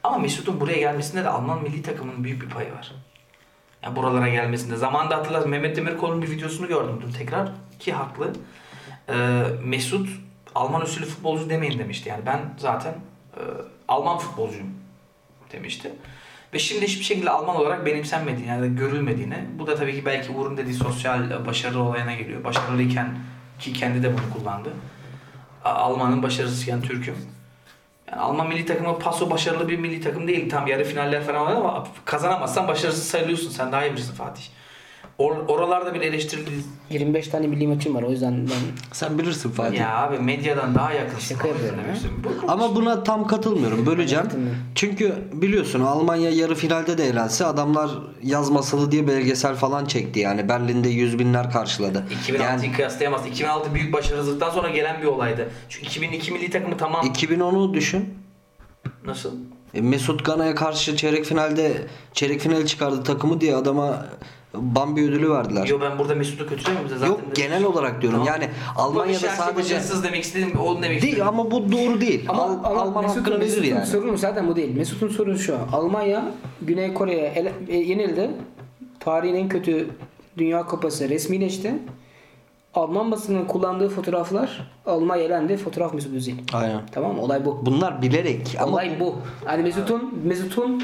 [0.03, 2.92] Ama Mesut'un buraya gelmesinde de Alman milli takımının büyük bir payı var.
[3.83, 4.77] Yani buralara gelmesinde.
[4.77, 7.49] Zamanında hatırlarsın Mehmet Demirkol'un bir videosunu gördüm dün tekrar.
[7.79, 8.33] Ki haklı.
[9.09, 10.09] Ee, Mesut
[10.55, 12.09] Alman usulü futbolcu demeyin demişti.
[12.09, 12.95] Yani ben zaten
[13.37, 13.40] e,
[13.88, 14.75] Alman futbolcuyum
[15.53, 15.92] demişti.
[16.55, 19.37] Ve şimdi hiçbir şekilde Alman olarak benimsenmediğini yani görülmediğini.
[19.59, 22.45] Bu da tabii ki belki Uğur'un dediği sosyal başarı olayına geliyor.
[22.45, 23.19] Başarılıyken
[23.59, 24.73] ki kendi de bunu kullandı.
[25.65, 27.17] Alman'ın başarısızken Türk'üm.
[28.11, 30.51] Yani Alman milli takımı paso başarılı bir milli takım değil.
[30.51, 33.51] Tam yarı finaller falan var ama kazanamazsan başarısız sayılıyorsun.
[33.51, 34.43] Sen daha iyi bilirsin Fatih.
[35.18, 36.51] Or- oralarda bile eleştirildi.
[36.90, 39.79] 25 tane milli maçım var o yüzden ben Sen bilirsin Fatih.
[39.79, 41.35] Ya abi medyadan daha yakınsın.
[41.35, 41.79] Şaka yapıyorum
[42.48, 43.87] Ama buna tam katılmıyorum.
[43.87, 44.27] Böleceğim.
[44.75, 47.90] Çünkü biliyorsun Almanya yarı finalde de elense adamlar
[48.22, 50.48] yaz masalı diye belgesel falan çekti yani.
[50.48, 52.05] Berlin'de yüz binler karşıladı.
[52.29, 53.27] 2006'yı Yani kıyaslayamaz.
[53.27, 55.51] 2006 büyük başarısızlıktan sonra gelen bir olaydı.
[55.68, 57.07] Çünkü 2002 milli takımı tamam.
[57.07, 58.14] 2010'u düşün.
[59.07, 59.31] Nasıl?
[59.75, 61.73] E, Mesut Gana'ya karşı çeyrek finalde
[62.13, 64.07] çeyrek finali çıkardı takımı diye adama
[64.55, 65.67] Bambi ödülü verdiler.
[65.67, 67.07] Yo ben burada Mesut'u kötülemiyorum zaten.
[67.07, 68.19] Yok genel olarak diyorum.
[68.25, 68.41] Tamam.
[68.41, 71.29] Yani Almanya'da sadece başarısız demek istedim, onu demek değil istedim.
[71.29, 72.25] ama bu doğru değil.
[72.29, 73.87] Ama, Al- ama Alman Mesut'un, hakkını Mesut'un yani.
[73.87, 74.77] sorunu zaten bu değil.
[74.77, 75.57] Mesut'un sorusu şu.
[75.73, 76.31] Almanya
[76.63, 78.31] Güney Kore'ye e, yenildi.
[79.01, 79.89] Tarihin en kötü
[80.39, 81.75] Dünya Kupası resmileşti.
[82.75, 85.57] Alman basının kullandığı fotoğraflar Almanya elendi.
[85.57, 86.35] Fotoğraf Mesut Özil.
[86.53, 86.81] Aynen.
[86.93, 87.19] Tamam?
[87.19, 87.67] Olay bu.
[87.67, 89.15] Bunlar bilerek ama Olay bu.
[89.47, 90.83] Yani Mesut'un Mesut'un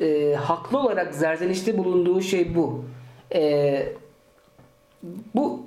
[0.00, 2.84] e, haklı olarak zerzenişte bulunduğu şey bu.
[3.34, 3.92] E,
[5.34, 5.60] bu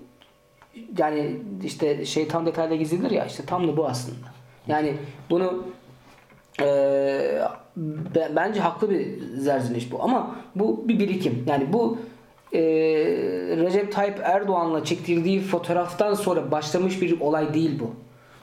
[0.98, 4.28] yani işte şeytan detayla gizlidir ya işte tam da bu aslında.
[4.68, 4.94] Yani
[5.30, 5.63] bunu
[6.62, 6.66] e,
[8.16, 11.44] be- bence haklı bir zerziniş bu ama bu bir birikim.
[11.48, 11.98] Yani bu
[12.54, 12.62] e,
[13.58, 17.92] Recep Tayyip Erdoğan'la çektirdiği fotoğraftan sonra başlamış bir olay değil bu.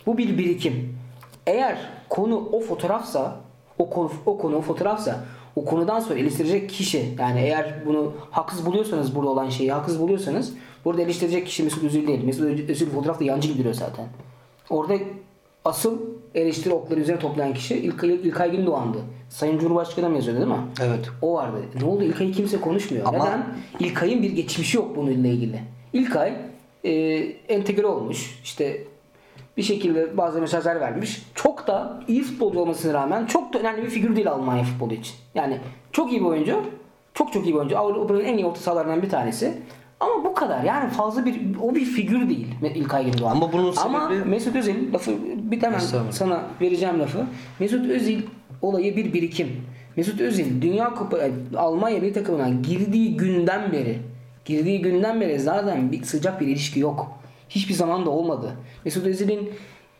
[0.06, 0.98] Bu bir birikim.
[1.46, 3.36] Eğer konu o fotoğrafsa,
[3.78, 5.24] o konu, o konu o fotoğrafsa
[5.56, 10.54] o konudan sonra eleştirecek kişi yani eğer bunu haksız buluyorsanız burada olan şeyi haksız buluyorsanız
[10.84, 12.24] burada eleştirecek kişi Mesut Özil değil.
[12.24, 14.06] Mesut Özil fotoğrafta yancı gidiyor zaten.
[14.70, 14.94] Orada
[15.64, 15.98] asıl
[16.34, 18.98] eleştiri okları üzerine toplayan kişi İlkay, İlkay Gündoğan'dı.
[19.28, 20.64] Sayın Cumhurbaşkanı mı yazıyordu değil mi?
[20.82, 21.08] Evet.
[21.22, 21.56] O vardı.
[21.80, 22.04] Ne oldu?
[22.04, 23.06] İlkay'ı kimse konuşmuyor.
[23.06, 23.46] Ama- Neden?
[23.80, 25.60] İlkay'ın bir geçmişi yok bununla ilgili.
[25.92, 26.32] İlkay
[26.84, 26.90] e,
[27.48, 28.40] entegre olmuş.
[28.44, 28.84] İşte
[29.56, 31.22] bir şekilde bazı mesajlar vermiş.
[31.34, 35.14] Çok da iyi futbolcu olmasına rağmen çok da önemli bir figür değil Almanya futbolu için.
[35.34, 35.58] Yani
[35.92, 36.60] çok iyi bir oyuncu.
[37.14, 37.78] Çok çok iyi bir oyuncu.
[37.78, 39.58] Avrupa'nın en iyi orta sahalarından bir tanesi.
[40.00, 40.64] Ama bu kadar.
[40.64, 43.30] Yani fazla bir o bir figür değil İlkay Gündoğan.
[43.30, 45.10] Ama bunun Ama sebebi- Mesut Özil lafı
[45.50, 46.12] bir Estağfurullah.
[46.12, 47.26] sana vereceğim lafı.
[47.60, 48.20] Mesut Özil
[48.62, 49.48] olayı bir birikim.
[49.96, 51.18] Mesut Özil Dünya Kupa
[51.56, 53.98] Almanya bir takımına girdiği günden beri
[54.44, 57.12] girdiği günden beri zaten bir sıcak bir ilişki yok.
[57.48, 58.56] Hiçbir zaman da olmadı.
[58.84, 59.50] Mesut Özil'in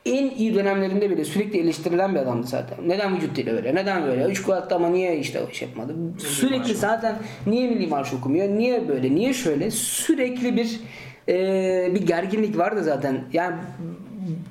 [0.07, 2.79] en iyi dönemlerinde bile sürekli eleştirilen bir adamdı zaten.
[2.89, 3.75] Neden vücut dili böyle?
[3.75, 4.25] Neden böyle?
[4.25, 5.95] Üç gol attı ama niye işte iş yapmadı?
[6.19, 8.49] Sürekli zaten niye milli marş okumuyor?
[8.49, 9.15] Niye böyle?
[9.15, 9.71] Niye şöyle?
[9.71, 10.81] Sürekli bir
[11.29, 13.25] e, bir gerginlik vardı zaten.
[13.33, 13.57] Yani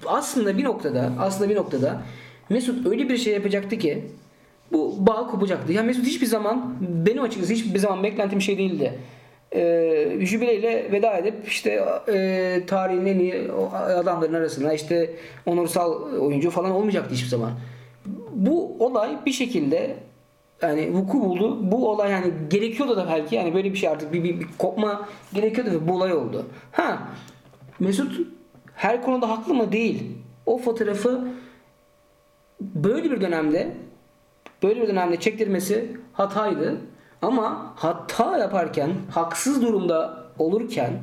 [0.05, 2.01] aslında bir noktada aslında bir noktada
[2.49, 4.05] Mesut öyle bir şey yapacaktı ki
[4.71, 5.73] bu bağ kopacaktı.
[5.73, 8.99] Ya Mesut hiçbir zaman benim açıkçası hiçbir zaman beklentim şey değildi.
[9.55, 15.15] Ee, jübileyle veda edip işte e, tarihin en iyi adamların arasında işte
[15.45, 17.51] onursal oyuncu falan olmayacaktı hiçbir zaman.
[18.31, 19.95] Bu olay bir şekilde
[20.61, 21.71] yani vuku buldu.
[21.71, 25.07] Bu olay yani gerekiyordu da belki yani böyle bir şey artık bir, bir, bir kopma
[25.33, 26.45] gerekiyordu ve bu olay oldu.
[26.71, 27.07] Ha
[27.79, 28.27] Mesut
[28.79, 29.71] her konuda haklı mı?
[29.71, 30.03] Değil.
[30.45, 31.27] O fotoğrafı
[32.61, 33.73] böyle bir dönemde
[34.63, 36.77] böyle bir dönemde çektirmesi hataydı.
[37.21, 40.93] Ama hata yaparken, haksız durumda olurken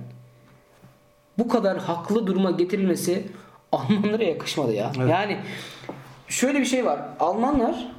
[1.39, 3.27] bu kadar haklı duruma getirilmesi
[3.73, 4.93] Almanlara yakışmadı ya.
[5.09, 5.39] Yani
[6.29, 7.01] şöyle bir şey var.
[7.21, 7.93] Almanlar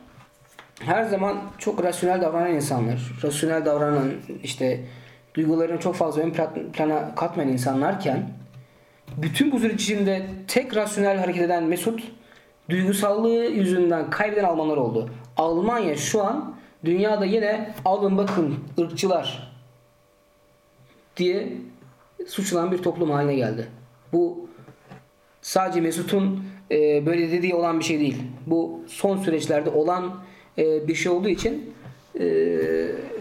[0.80, 3.12] her zaman çok rasyonel davranan insanlar.
[3.24, 4.12] Rasyonel davranan
[4.44, 4.86] işte
[5.36, 8.37] duygularını çok fazla ön pla- plana katmayan insanlarken
[9.18, 12.04] bütün bu süreç içinde tek rasyonel hareket eden Mesut
[12.70, 15.10] duygusallığı yüzünden kaybeden Almanlar oldu.
[15.38, 19.54] Almanya şu an dünyada yine alın bakın ırkçılar
[21.18, 21.54] diye
[22.28, 23.68] suçlanan bir toplum haline geldi.
[24.14, 24.50] Bu
[25.42, 28.24] sadece Mesut'un e, böyle dediği olan bir şey değil.
[28.46, 30.16] Bu son süreçlerde olan
[30.58, 31.74] e, bir şey olduğu için
[32.20, 32.26] e,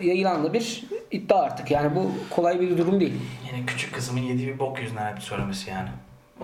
[0.03, 1.71] yayılan da bir iddia artık.
[1.71, 3.15] Yani bu kolay bir durum değil.
[3.53, 5.89] Yani küçük kızımın yediği bir bok yüzünden hep söylemesi yani.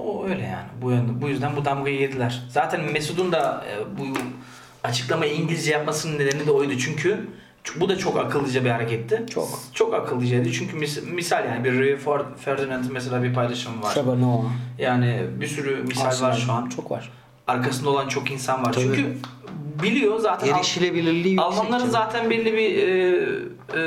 [0.00, 0.66] O öyle yani.
[0.82, 2.42] Bu yönde, bu yüzden bu damgayı yediler.
[2.48, 4.04] Zaten Mesut'un da e, bu
[4.84, 6.78] açıklamayı İngilizce yapmasının nedeni de oydu.
[6.78, 7.28] Çünkü
[7.76, 9.24] bu da çok akıllıca bir hareketti.
[9.30, 9.48] Çok.
[9.74, 10.52] Çok akıllıcaydı.
[10.52, 13.94] Çünkü mis- misal yani bir Rio Ferdinand'ın mesela bir paylaşımı var.
[13.94, 14.44] Trevor Noah.
[14.78, 16.28] Yani bir sürü misal Arsenal.
[16.28, 16.68] var şu an.
[16.68, 17.10] Çok var.
[17.52, 18.72] Arkasında olan çok insan var.
[18.72, 18.84] Tabii.
[18.84, 19.16] Çünkü
[19.82, 21.40] biliyor zaten Al- Erişilebilirliği yüksek.
[21.40, 21.90] Almanların canım.
[21.90, 22.92] zaten belli bir e,
[23.74, 23.80] e,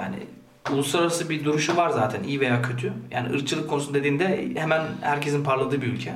[0.00, 0.16] yani
[0.72, 2.92] uluslararası bir duruşu var zaten iyi veya kötü.
[3.10, 6.14] Yani ırkçılık konusunda dediğinde hemen herkesin parladığı bir ülke.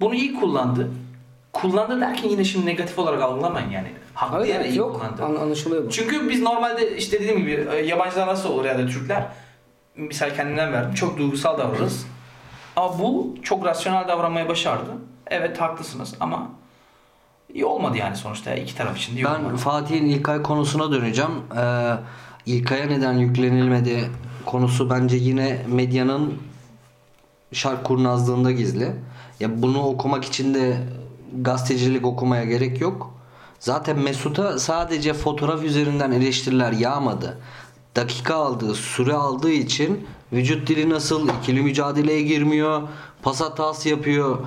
[0.00, 0.90] Bunu iyi kullandı.
[1.52, 3.88] Kullandı derken yine şimdi negatif olarak algılamayın yani.
[4.14, 4.94] Haklı Hayır, yere iyi yok.
[4.94, 5.24] kullandı.
[5.24, 5.90] An- anlaşılıyor bu.
[5.90, 9.26] Çünkü biz normalde işte dediğim gibi e, yabancılar nasıl olur ya da Türkler
[9.96, 12.06] misal kendimden verdim çok duygusal davranırız.
[12.76, 14.90] Ama bu çok rasyonel davranmayı başardı.
[15.26, 16.50] Evet haklısınız ama
[17.54, 19.56] iyi olmadı yani sonuçta iki taraf için de Ben.
[19.56, 21.30] Fatih'in İlkay konusuna döneceğim.
[21.56, 21.94] Ee,
[22.46, 24.10] İlkay'a neden yüklenilmedi
[24.46, 26.34] konusu bence yine medyanın
[27.52, 28.92] şark kurnazlığında gizli.
[29.40, 30.76] Ya bunu okumak için de
[31.40, 33.14] gazetecilik okumaya gerek yok.
[33.58, 37.38] Zaten Mesut'a sadece fotoğraf üzerinden eleştiriler yağmadı.
[37.96, 42.82] Dakika aldığı, süre aldığı için vücut dili nasıl, ikili mücadeleye girmiyor,
[43.22, 44.38] pas hatası yapıyor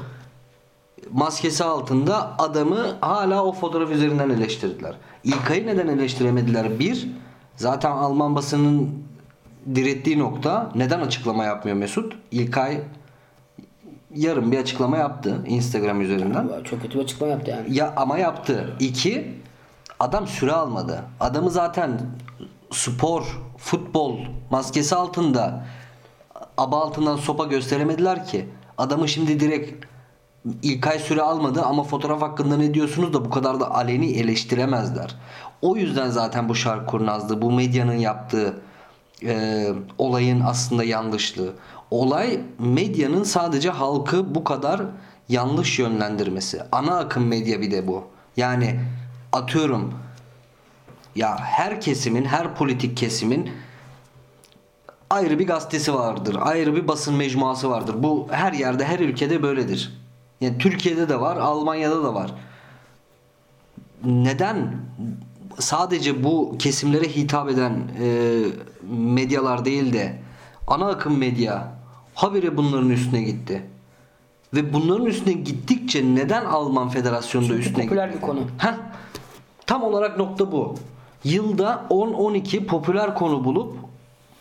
[1.11, 4.95] maskesi altında adamı hala o fotoğraf üzerinden eleştirdiler.
[5.23, 6.79] İlkay'ı neden eleştiremediler?
[6.79, 7.07] Bir,
[7.55, 9.03] zaten Alman basının
[9.75, 12.15] direttiği nokta neden açıklama yapmıyor Mesut?
[12.31, 12.81] İlkay
[14.15, 16.49] yarın bir açıklama yaptı Instagram üzerinden.
[16.63, 17.75] Çok kötü bir açıklama yaptı yani.
[17.75, 18.75] Ya ama yaptı.
[18.79, 19.33] İki,
[19.99, 21.03] adam süre almadı.
[21.19, 22.01] Adamı zaten
[22.71, 24.17] spor, futbol
[24.49, 25.65] maskesi altında
[26.57, 28.45] aba altından sopa gösteremediler ki.
[28.77, 29.85] Adamı şimdi direkt
[30.63, 35.15] ilk ay süre almadı ama fotoğraf hakkında ne diyorsunuz da bu kadar da aleni eleştiremezler.
[35.61, 38.61] O yüzden zaten bu şark kurnazlığı, bu medyanın yaptığı
[39.23, 41.53] e, olayın aslında yanlışlığı.
[41.91, 44.81] Olay medyanın sadece halkı bu kadar
[45.29, 46.61] yanlış yönlendirmesi.
[46.71, 48.03] Ana akım medya bir de bu.
[48.37, 48.79] Yani
[49.33, 49.93] atıyorum
[51.15, 53.49] ya her kesimin, her politik kesimin
[55.09, 56.37] ayrı bir gazetesi vardır.
[56.41, 57.95] Ayrı bir basın mecmuası vardır.
[57.97, 60.06] Bu her yerde, her ülkede böyledir.
[60.41, 62.33] Yani Türkiye'de de var, Almanya'da da var.
[64.05, 64.75] Neden
[65.59, 68.37] sadece bu kesimlere hitap eden e,
[68.89, 70.19] medyalar değil de
[70.67, 71.71] ana akım medya
[72.15, 73.65] habire bunların üstüne gitti?
[74.53, 78.21] Ve bunların üstüne gittikçe neden Alman Federasyonu da Çünkü üstüne popüler gitti?
[78.21, 78.39] bir konu.
[78.57, 78.73] Heh,
[79.65, 80.75] tam olarak nokta bu.
[81.23, 83.77] Yılda 10-12 popüler konu bulup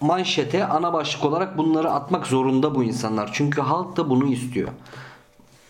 [0.00, 3.30] manşete ana başlık olarak bunları atmak zorunda bu insanlar.
[3.32, 4.68] Çünkü halk da bunu istiyor.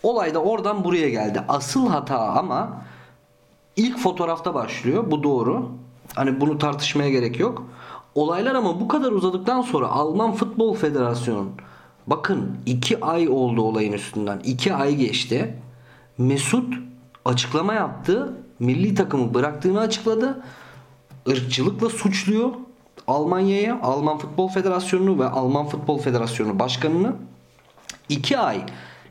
[0.03, 1.43] Olay da oradan buraya geldi.
[1.47, 2.81] Asıl hata ama
[3.75, 5.11] ilk fotoğrafta başlıyor.
[5.11, 5.69] Bu doğru.
[6.15, 7.63] Hani bunu tartışmaya gerek yok.
[8.15, 11.49] Olaylar ama bu kadar uzadıktan sonra Alman Futbol Federasyonu
[12.07, 14.39] bakın 2 ay oldu olayın üstünden.
[14.39, 15.57] 2 ay geçti.
[16.17, 16.73] Mesut
[17.25, 18.33] açıklama yaptı.
[18.59, 20.43] Milli takımı bıraktığını açıkladı.
[21.25, 22.51] Irkçılıkla suçluyor
[23.07, 27.15] Almanya'ya, Alman Futbol Federasyonu'nu ve Alman Futbol Federasyonu Başkanı'nı.
[28.09, 28.65] 2 ay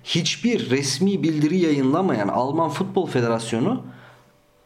[0.06, 3.82] hiçbir resmi bildiri yayınlamayan Alman Futbol Federasyonu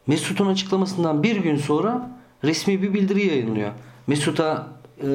[0.06, 2.10] Mesut'un açıklamasından bir gün sonra
[2.44, 3.70] resmi bir bildiri yayınlıyor.
[4.06, 4.66] Mesut'a
[4.98, 5.06] e,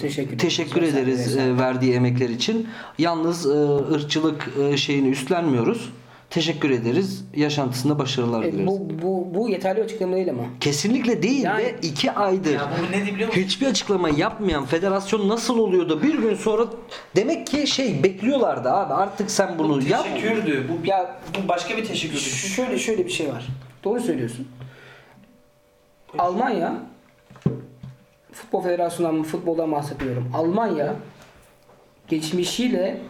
[0.00, 1.36] Teşekkür teşekkür ederiz.
[1.36, 2.68] e, verdiği emekler için.
[2.98, 3.58] Yalnız e,
[3.94, 5.92] ırkçılık e, şeyini üstlenmiyoruz.
[6.32, 7.24] Teşekkür ederiz.
[7.36, 8.66] Yaşantısında başarılar E, dileriz.
[8.66, 10.42] bu, bu, bu yeterli açıklama değil ama.
[10.60, 13.42] Kesinlikle değil Yani- ve iki aydır Ya bu ne biliyor musun?
[13.42, 16.66] hiçbir açıklama yapmayan federasyon nasıl oluyor da bir gün sonra
[17.16, 20.04] demek ki şey bekliyorlardı abi artık sen bunu Bu yap.
[20.14, 20.66] teşekkürdü.
[20.68, 22.20] Bu, Ya- bu başka bir teşekkürdü.
[22.20, 23.46] Şöyle şöyle bir şey var.
[23.84, 24.48] Doğru söylüyorsun.
[26.18, 26.74] Almanya
[28.32, 30.30] Futbol Federasyonu'ndan futboldan bahsediyorum.
[30.34, 30.94] Almanya
[32.08, 33.00] geçmişiyle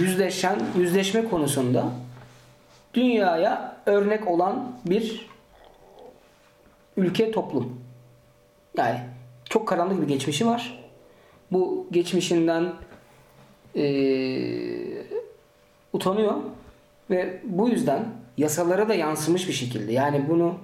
[0.00, 1.84] yüzleşen, yüzleşme konusunda
[2.94, 5.26] dünyaya örnek olan bir
[6.96, 7.80] ülke toplum.
[8.76, 9.00] Yani
[9.44, 10.78] çok karanlık bir geçmişi var.
[11.52, 12.72] Bu geçmişinden
[13.74, 15.06] eee,
[15.92, 16.34] utanıyor
[17.10, 18.04] ve bu yüzden
[18.38, 19.92] yasalara da yansımış bir şekilde.
[19.92, 20.54] Yani bunu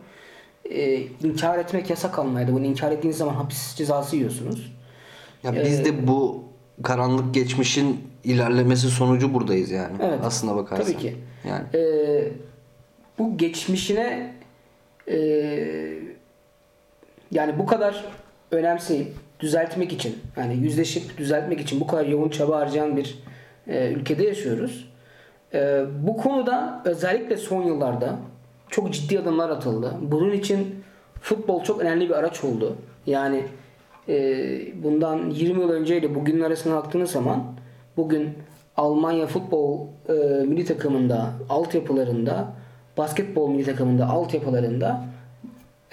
[0.70, 2.52] e, inkar etmek yasak Almanya'da.
[2.52, 4.72] Bunu inkar ettiğiniz zaman hapis cezası yiyorsunuz.
[5.42, 6.44] Ya biz de bu
[6.82, 9.96] karanlık geçmişin ilerlemesi sonucu buradayız yani.
[10.02, 10.18] Evet.
[10.24, 10.84] Aslına bakarsan.
[10.86, 11.16] Tabii ki.
[11.48, 11.82] Yani E,
[13.18, 14.34] bu geçmişine
[15.08, 15.16] e,
[17.32, 18.04] yani bu kadar
[18.50, 19.08] önemseyip
[19.40, 23.18] düzeltmek için yani yüzleşip düzeltmek için bu kadar yoğun çaba harcayan bir
[23.66, 24.88] e, ülkede yaşıyoruz.
[25.54, 28.16] E, bu konuda özellikle son yıllarda
[28.70, 29.94] çok ciddi adımlar atıldı.
[30.02, 30.84] Bunun için
[31.20, 32.76] futbol çok önemli bir araç oldu.
[33.06, 33.44] Yani
[34.08, 34.14] e,
[34.82, 37.44] bundan 20 yıl önceyle bugünün arasına baktığınız zaman
[37.98, 38.34] bugün
[38.76, 40.12] Almanya futbol e,
[40.44, 42.52] milli takımında, altyapılarında,
[42.96, 45.04] basketbol milli takımında, altyapılarında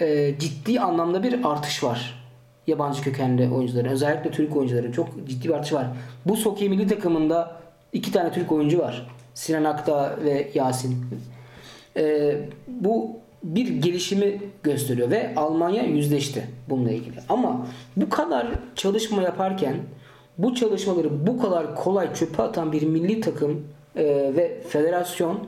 [0.00, 2.26] e, ciddi anlamda bir artış var.
[2.66, 5.86] Yabancı kökenli oyuncuların, özellikle Türk oyuncuların çok ciddi bir artış var.
[6.26, 7.56] Bu Soki milli takımında
[7.92, 9.06] iki tane Türk oyuncu var.
[9.34, 11.06] Sinan Akta ve Yasin.
[11.96, 12.34] E,
[12.68, 13.10] bu
[13.42, 17.16] bir gelişimi gösteriyor ve Almanya yüzleşti bununla ilgili.
[17.28, 17.66] Ama
[17.96, 19.76] bu kadar çalışma yaparken
[20.38, 23.64] bu çalışmaları bu kadar kolay çöpe atan bir milli takım
[23.96, 24.04] e,
[24.36, 25.46] ve federasyon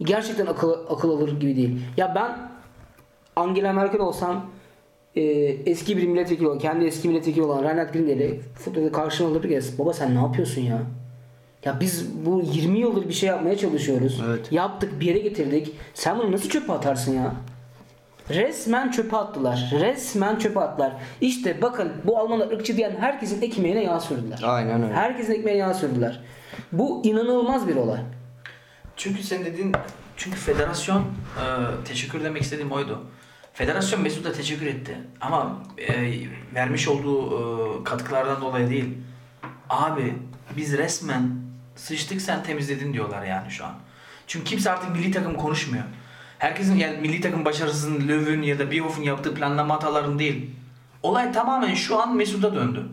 [0.00, 1.80] gerçekten akıl, akıl alır gibi değil.
[1.96, 2.50] Ya ben
[3.36, 4.46] Angela Merkel olsam
[5.16, 5.22] e,
[5.66, 9.78] eski bir milletvekili olan, kendi eski milletvekili olan Reinhard Grindel'i futbolda karşıma alır gez.
[9.78, 10.82] Baba sen ne yapıyorsun ya?
[11.64, 14.22] Ya biz bu 20 yıldır bir şey yapmaya çalışıyoruz.
[14.28, 14.52] Evet.
[14.52, 15.72] Yaptık bir yere getirdik.
[15.94, 17.34] Sen bunu nasıl çöpe atarsın ya?
[18.34, 19.70] Resmen çöpe attılar.
[19.72, 20.92] Resmen çöpe attılar.
[21.20, 24.40] İşte bakın bu Almanlar ırkçı diyen herkesin ekmeğine yağ sürdüler.
[24.44, 24.94] Aynen öyle.
[24.94, 26.20] Herkesin ekmeğine yağ sürdüler.
[26.72, 28.00] Bu inanılmaz bir olay.
[28.96, 29.72] Çünkü sen dediğin
[30.16, 31.44] çünkü federasyon e,
[31.84, 33.00] teşekkür demek istediğim oydu.
[33.52, 34.98] Federasyon Mesut'a teşekkür etti.
[35.20, 36.14] Ama e,
[36.54, 37.30] vermiş olduğu
[37.80, 38.98] e, katkılardan dolayı değil.
[39.70, 40.14] Abi
[40.56, 41.30] biz resmen
[41.76, 43.72] sıçtık sen temizledin diyorlar yani şu an.
[44.26, 45.84] Çünkü kimse artık milli takım konuşmuyor.
[46.42, 50.50] Herkesin yani milli takım başarısının Löw'ün ya da Bierhoff'un yaptığı planlama hatalarının değil.
[51.02, 52.88] Olay tamamen şu an Mesut'a döndü.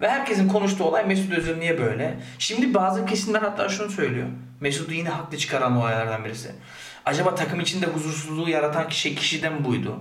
[0.00, 2.18] Ve herkesin konuştuğu olay Mesut Özil niye böyle?
[2.38, 4.26] Şimdi bazı kesimler hatta şunu söylüyor.
[4.60, 6.52] Mesut'u yine haklı çıkaran olaylardan birisi.
[7.04, 9.98] Acaba takım içinde huzursuzluğu yaratan kişi kişiden buydu?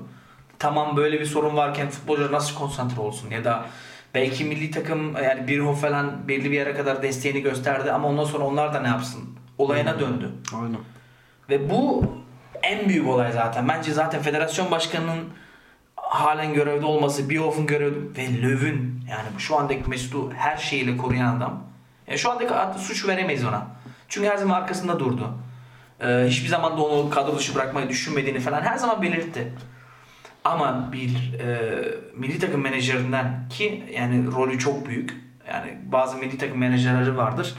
[0.60, 3.66] Tamam böyle bir sorun varken futbolcular nasıl konsantre olsun ya da
[4.14, 8.44] belki milli takım yani Birhoff falan belli bir yere kadar desteğini gösterdi ama ondan sonra
[8.44, 9.22] onlar da ne yapsın?
[9.58, 10.32] Olayına döndü.
[10.56, 10.80] Aynen.
[11.50, 12.06] Ve bu
[12.64, 13.68] en büyük olay zaten.
[13.68, 15.30] Bence zaten federasyon başkanının
[15.96, 21.64] halen görevde olması, Bioff'un görevde ve Löw'ün yani şu andaki Mesut'u her şeyiyle koruyan adam.
[22.08, 23.68] Yani şu andaki ad- suç veremeyiz ona.
[24.08, 25.34] Çünkü her zaman arkasında durdu.
[26.02, 29.54] Ee, hiçbir zaman da onu kadro dışı bırakmayı düşünmediğini falan her zaman belirtti.
[30.44, 31.72] Ama bir e,
[32.16, 35.14] milli takım menajerinden ki yani rolü çok büyük.
[35.50, 37.54] Yani bazı milli takım menajerleri vardır.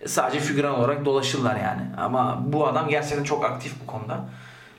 [0.00, 1.82] E, Sadece figüran olarak dolaşırlar yani.
[1.96, 4.28] Ama bu adam gerçekten çok aktif bu konuda.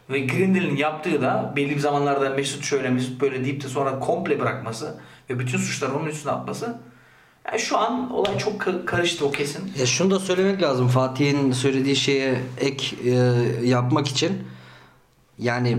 [0.09, 4.39] Ve Grindel'in yaptığı da belli bir zamanlarda Mesut şöyle Mesut böyle deyip de sonra komple
[4.39, 4.99] bırakması
[5.29, 6.77] ve bütün suçları onun üstüne atması.
[7.47, 9.71] Yani şu an olay çok ka- karıştı o kesin.
[9.79, 13.11] Ya şunu da söylemek lazım Fatih'in söylediği şeye ek e,
[13.63, 14.31] yapmak için.
[15.37, 15.77] Yani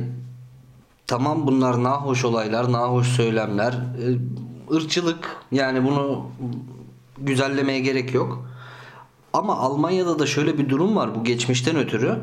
[1.06, 6.26] tamam bunlar nahoş olaylar, nahoş söylemler, e, ırkçılık yani bunu
[7.18, 8.46] güzellemeye gerek yok.
[9.32, 12.18] Ama Almanya'da da şöyle bir durum var bu geçmişten ötürü.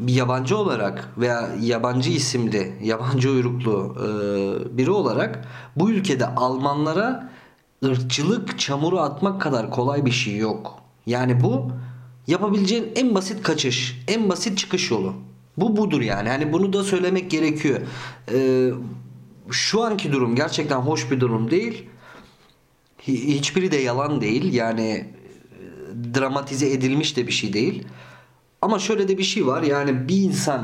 [0.00, 5.44] Bir yabancı olarak veya yabancı isimli, yabancı uyruklu e, biri olarak
[5.76, 7.30] bu ülkede Almanlara
[7.84, 10.74] ırkçılık çamuru atmak kadar kolay bir şey yok.
[11.06, 11.70] Yani bu
[12.26, 15.14] yapabileceğin en basit kaçış, en basit çıkış yolu.
[15.56, 16.28] Bu budur yani.
[16.28, 17.80] Hani bunu da söylemek gerekiyor.
[18.32, 18.70] E,
[19.50, 21.86] şu anki durum gerçekten hoş bir durum değil.
[23.08, 24.52] Hi- Hiçbiri de yalan değil.
[24.54, 27.84] Yani e, dramatize edilmiş de bir şey değil.
[28.62, 29.62] Ama şöyle de bir şey var.
[29.62, 30.62] Yani bir insan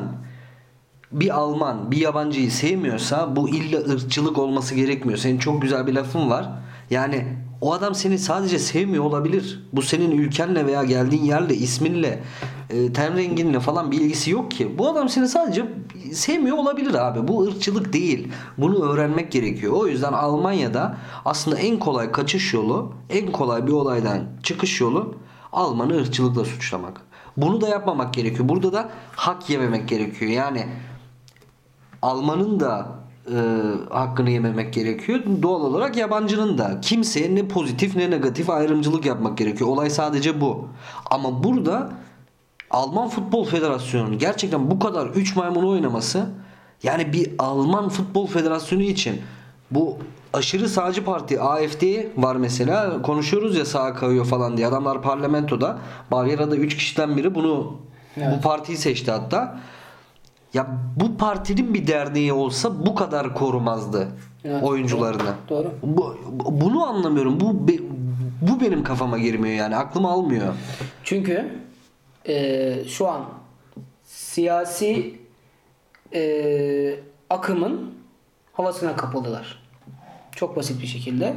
[1.13, 5.19] bir Alman bir yabancıyı sevmiyorsa bu illa ırkçılık olması gerekmiyor.
[5.19, 6.51] Senin çok güzel bir lafın var.
[6.91, 7.27] Yani
[7.61, 9.63] o adam seni sadece sevmiyor olabilir.
[9.73, 12.23] Bu senin ülkenle veya geldiğin yerle, isminle,
[12.71, 14.79] e, ten renginle falan bir ilgisi yok ki.
[14.79, 15.67] Bu adam seni sadece
[16.13, 17.29] sevmiyor olabilir abi.
[17.29, 18.29] Bu ırkçılık değil.
[18.59, 19.73] Bunu öğrenmek gerekiyor.
[19.73, 25.15] O yüzden Almanya'da aslında en kolay kaçış yolu, en kolay bir olaydan çıkış yolu
[25.55, 27.01] Alman'ı ırkçılıkla suçlamak.
[27.37, 28.49] Bunu da yapmamak gerekiyor.
[28.49, 30.31] Burada da hak yememek gerekiyor.
[30.31, 30.67] Yani
[32.03, 32.89] Almanın da
[33.31, 33.37] e,
[33.91, 35.21] hakkını yememek gerekiyor.
[35.43, 36.81] Doğal olarak yabancının da.
[36.81, 39.71] Kimseye ne pozitif ne negatif ayrımcılık yapmak gerekiyor.
[39.71, 40.69] Olay sadece bu.
[41.11, 41.93] Ama burada
[42.71, 46.27] Alman Futbol Federasyonu'nun gerçekten bu kadar 3 maymunu oynaması
[46.83, 49.21] yani bir Alman Futbol Federasyonu için
[49.71, 49.99] bu
[50.35, 51.83] aşırı sağcı parti AFD
[52.17, 55.79] var mesela konuşuyoruz ya sağa kayıyor falan diye adamlar parlamentoda
[56.11, 57.77] Bavyera'da 3 kişiden biri bunu
[58.17, 58.29] Evet.
[58.37, 59.59] bu partiyi seçti hatta.
[60.55, 60.67] Ya
[61.01, 64.09] bu partinin bir derneği olsa bu kadar korumazdı
[64.45, 64.63] Evet.
[64.63, 65.35] oyuncularını.
[65.49, 65.71] Doğru.
[65.83, 67.41] Bu, bu- bunu anlamıyorum.
[67.41, 67.69] Bu
[68.43, 69.77] bu benim kafama girmiyor yani.
[69.77, 70.55] Aklım almıyor.
[71.05, 71.59] Çünkü
[72.29, 73.25] e, şu an
[74.05, 75.21] siyasi
[76.15, 76.95] e,
[77.31, 77.95] akımın
[78.53, 79.64] havasına kapıldılar.
[80.37, 81.35] Çok basit bir şekilde.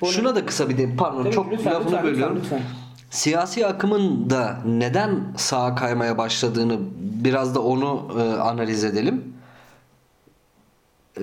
[0.00, 2.36] Bunu- Şuna da kısa bir de pardon Tabii, çok lütfen, lafını lütfen, bölüyorum.
[2.36, 2.74] lütfen, lütfen.
[3.10, 9.24] Siyasi akımın da neden sağa kaymaya başladığını biraz da onu e, analiz edelim.
[11.18, 11.22] E,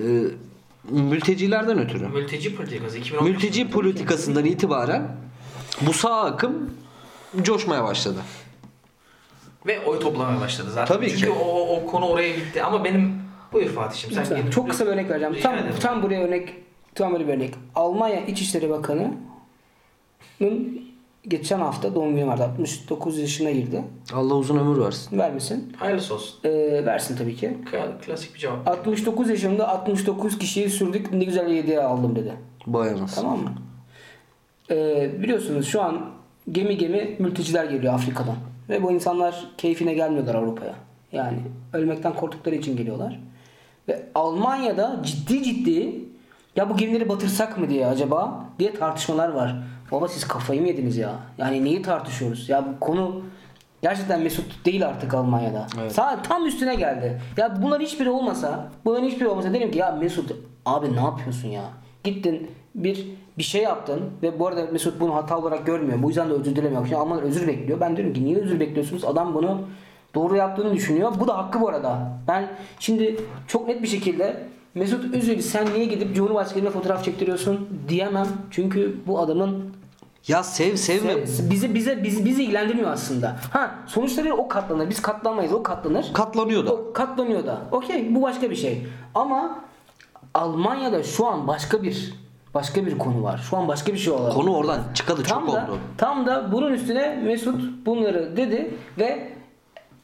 [0.90, 2.08] mültecilerden ötürü.
[2.08, 5.16] Mülteci politikası 2015 Mülteci politikasından itibaren
[5.80, 6.70] bu sağ akım
[7.42, 8.18] coşmaya başladı.
[9.66, 10.94] ve oy toplamaya başladı zaten.
[10.96, 11.30] Tabii Çünkü ki.
[11.30, 14.50] O, o konu oraya gitti ama benim buyur Fatih'im sen Lütfen.
[14.50, 15.34] Çok kısa bir örnek vereceğim.
[15.34, 15.74] Rica Tam, ederim.
[15.80, 16.54] tam buraya örnek,
[16.98, 17.54] bir örnek.
[17.74, 19.18] Almanya İçişleri Bakanı'nın
[21.28, 22.42] geçen hafta doğum günü vardı.
[22.42, 23.84] 69 yaşına girdi.
[24.14, 25.18] Allah uzun ömür versin.
[25.18, 25.72] Vermesin.
[25.76, 26.38] Hayırlısı olsun.
[26.44, 27.56] Ee, versin tabii ki.
[28.06, 28.68] Klasik bir cevap.
[28.68, 32.32] 69 yaşımda 69 kişiyi sürdük ne güzel hediye aldım dedi.
[32.66, 33.14] Bayanız.
[33.14, 33.54] Tamam mı?
[34.70, 36.10] Ee, biliyorsunuz şu an
[36.52, 38.36] gemi gemi mülteciler geliyor Afrika'dan.
[38.68, 40.74] Ve bu insanlar keyfine gelmiyorlar Avrupa'ya.
[41.12, 41.38] Yani
[41.72, 43.20] ölmekten korktukları için geliyorlar.
[43.88, 46.04] Ve Almanya'da ciddi ciddi
[46.58, 49.56] ya bu gemileri batırsak mı diye acaba diye tartışmalar var.
[49.92, 51.12] Baba siz kafayı mı yediniz ya?
[51.38, 52.48] Yani neyi tartışıyoruz?
[52.48, 53.22] Ya bu konu
[53.82, 55.66] gerçekten Mesut değil artık Almanya'da.
[55.80, 55.98] Evet.
[55.98, 57.20] Sa- tam üstüne geldi.
[57.36, 60.32] Ya bunların hiçbiri olmasa, bunların hiçbiri olmasa derim ki ya Mesut
[60.66, 61.64] abi ne yapıyorsun ya?
[62.04, 63.06] Gittin bir
[63.38, 66.02] bir şey yaptın ve bu arada Mesut bunu hata olarak görmüyor.
[66.02, 66.84] Bu yüzden de özür dilemiyor.
[66.84, 67.80] Şimdi Almanlar özür bekliyor.
[67.80, 69.04] Ben diyorum ki niye özür bekliyorsunuz?
[69.04, 69.60] Adam bunu
[70.14, 71.12] doğru yaptığını düşünüyor.
[71.20, 72.12] Bu da hakkı bu arada.
[72.28, 72.48] Ben
[72.80, 74.48] şimdi çok net bir şekilde
[74.78, 78.26] Mesut Özil sen niye gidip Cumhurbaşkanı'yla fotoğraf çektiriyorsun diyemem.
[78.50, 79.74] Çünkü bu adamın
[80.28, 81.12] Ya sev sevme.
[81.12, 83.36] Se- bizi bize bizi bizi ilgilendirmiyor aslında.
[83.52, 84.90] Ha sonuçları o katlanır.
[84.90, 85.52] Biz katlanmayız.
[85.52, 86.06] O katlanır.
[86.12, 86.72] Katlanıyor da.
[86.72, 87.58] O katlanıyor da.
[87.72, 88.86] Okey bu başka bir şey.
[89.14, 89.58] Ama
[90.34, 92.14] Almanya'da şu an başka bir
[92.54, 93.40] başka bir konu var.
[93.50, 94.34] Şu an başka bir şey olabilir.
[94.34, 95.78] Konu oradan çıkalı tam çok da, oldu.
[95.98, 99.32] Tam da bunun üstüne Mesut bunları dedi ve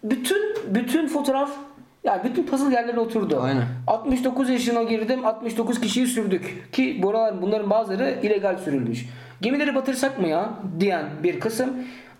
[0.04, 1.50] bütün bütün fotoğraf
[2.04, 3.40] yani bütün puzzle yerlere oturdu.
[3.42, 3.64] Aynen.
[3.86, 5.26] 69 yaşına girdim.
[5.26, 6.72] 69 kişiyi sürdük.
[6.72, 9.06] Ki buralar bunların bazıları illegal sürülmüş.
[9.40, 10.50] Gemileri batırsak mı ya
[10.80, 11.70] diyen bir kısım.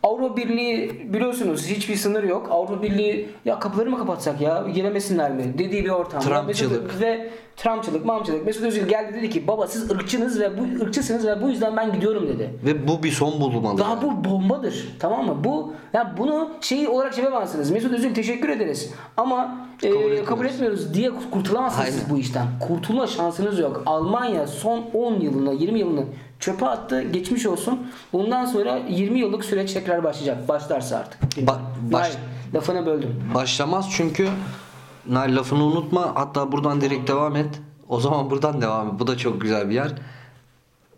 [0.02, 2.48] Avrupa Birliği biliyorsunuz hiçbir sınır yok.
[2.50, 6.20] Avrupa Birliği ya kapıları mı kapatsak ya giremesinler mi dediği bir ortam.
[6.20, 7.00] Trumpçılık.
[7.00, 8.46] Ve Trumpçılık, mamçılık.
[8.46, 11.92] Mesut Özil geldi dedi ki baba siz ırkçınız ve bu ırkçısınız ve bu yüzden ben
[11.92, 12.54] gidiyorum dedi.
[12.64, 13.78] Ve bu bir son bulmalı.
[13.78, 14.02] Daha yani.
[14.02, 14.88] bu bombadır.
[14.98, 15.44] Tamam mı?
[15.44, 17.70] Bu ya bunu şey olarak yapamazsınız.
[17.70, 18.90] Mesut Özil teşekkür ederiz.
[19.16, 20.44] Ama e, kabul, etmiyoruz.
[20.54, 22.46] etmiyoruz diye kurtulamazsınız siz bu işten.
[22.68, 23.82] Kurtulma şansınız yok.
[23.86, 26.04] Almanya son 10 yılını, 20 yılını
[26.40, 27.02] çöpe attı.
[27.02, 27.86] Geçmiş olsun.
[28.12, 30.48] Bundan sonra 20 yıllık süreç tekrar başlayacak.
[30.48, 31.22] Başlarsa artık.
[31.22, 31.58] Ba-
[31.92, 32.16] baş- Hayır,
[32.54, 33.22] lafını böldüm.
[33.34, 34.28] Başlamaz çünkü
[35.08, 36.12] Nail lafını unutma.
[36.14, 37.60] Hatta buradan direkt devam et.
[37.88, 38.94] O zaman buradan devam et.
[38.98, 39.92] Bu da çok güzel bir yer.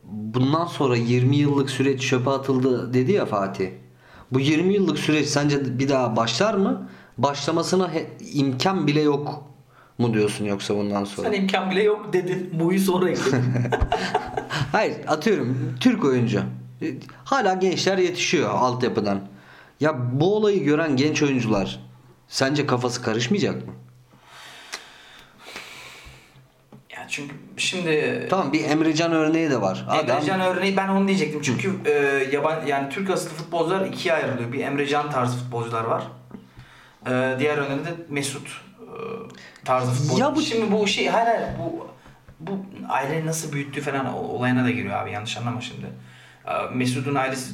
[0.05, 3.71] Bundan sonra 20 yıllık süreç çöpe atıldı dedi ya Fatih.
[4.33, 6.89] Bu 20 yıllık süreç sence bir daha başlar mı?
[7.19, 7.91] Başlamasına
[8.33, 9.43] imkan bile yok
[9.99, 11.31] mu diyorsun yoksa bundan sonra?
[11.31, 12.51] Sen imkan bile yok dedin.
[12.61, 13.45] Bu'yu sonra ekledin.
[14.73, 16.43] Hayır atıyorum Türk oyuncu.
[17.25, 19.21] Hala gençler yetişiyor altyapıdan.
[19.81, 21.81] Ya bu olayı gören genç oyuncular
[22.29, 23.73] sence kafası karışmayacak mı?
[26.96, 29.85] ya çünkü şimdi Tamam bir Emrecan örneği de var.
[29.89, 31.43] Adam Emrecan örneği ben onu diyecektim.
[31.43, 31.93] Çünkü e,
[32.33, 34.53] yaban yani Türk asıllı futbolcular ikiye ayrılıyor.
[34.53, 36.03] Bir Emrecan tarzı futbolcular var.
[37.07, 38.49] E, diğer örneğinde de Mesut
[38.81, 38.87] e,
[39.65, 40.21] tarzı futbolcu.
[40.23, 41.87] Ya bu- Şimdi bu şey hayır hayır bu
[42.41, 45.87] bu aileyi nasıl büyüttüğü falan o- olayına da giriyor abi yanlış anlama şimdi.
[46.47, 47.53] E, Mesut'un ailesi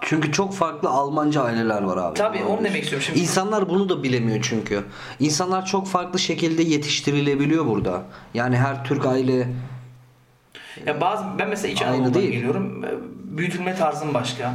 [0.00, 2.14] çünkü çok farklı Almanca aileler var abi.
[2.14, 3.04] Tabii, onu demek istiyorum.
[3.06, 4.84] Şimdi- İnsanlar bunu da bilemiyor çünkü.
[5.20, 8.02] İnsanlar çok farklı şekilde yetiştirilebiliyor burada.
[8.34, 9.48] Yani her Türk aile
[10.86, 12.32] Ya bazı ben mesela İç Aynı Anadolu'dan değil.
[12.32, 12.82] geliyorum.
[13.24, 14.54] Büyütülme tarzım başka.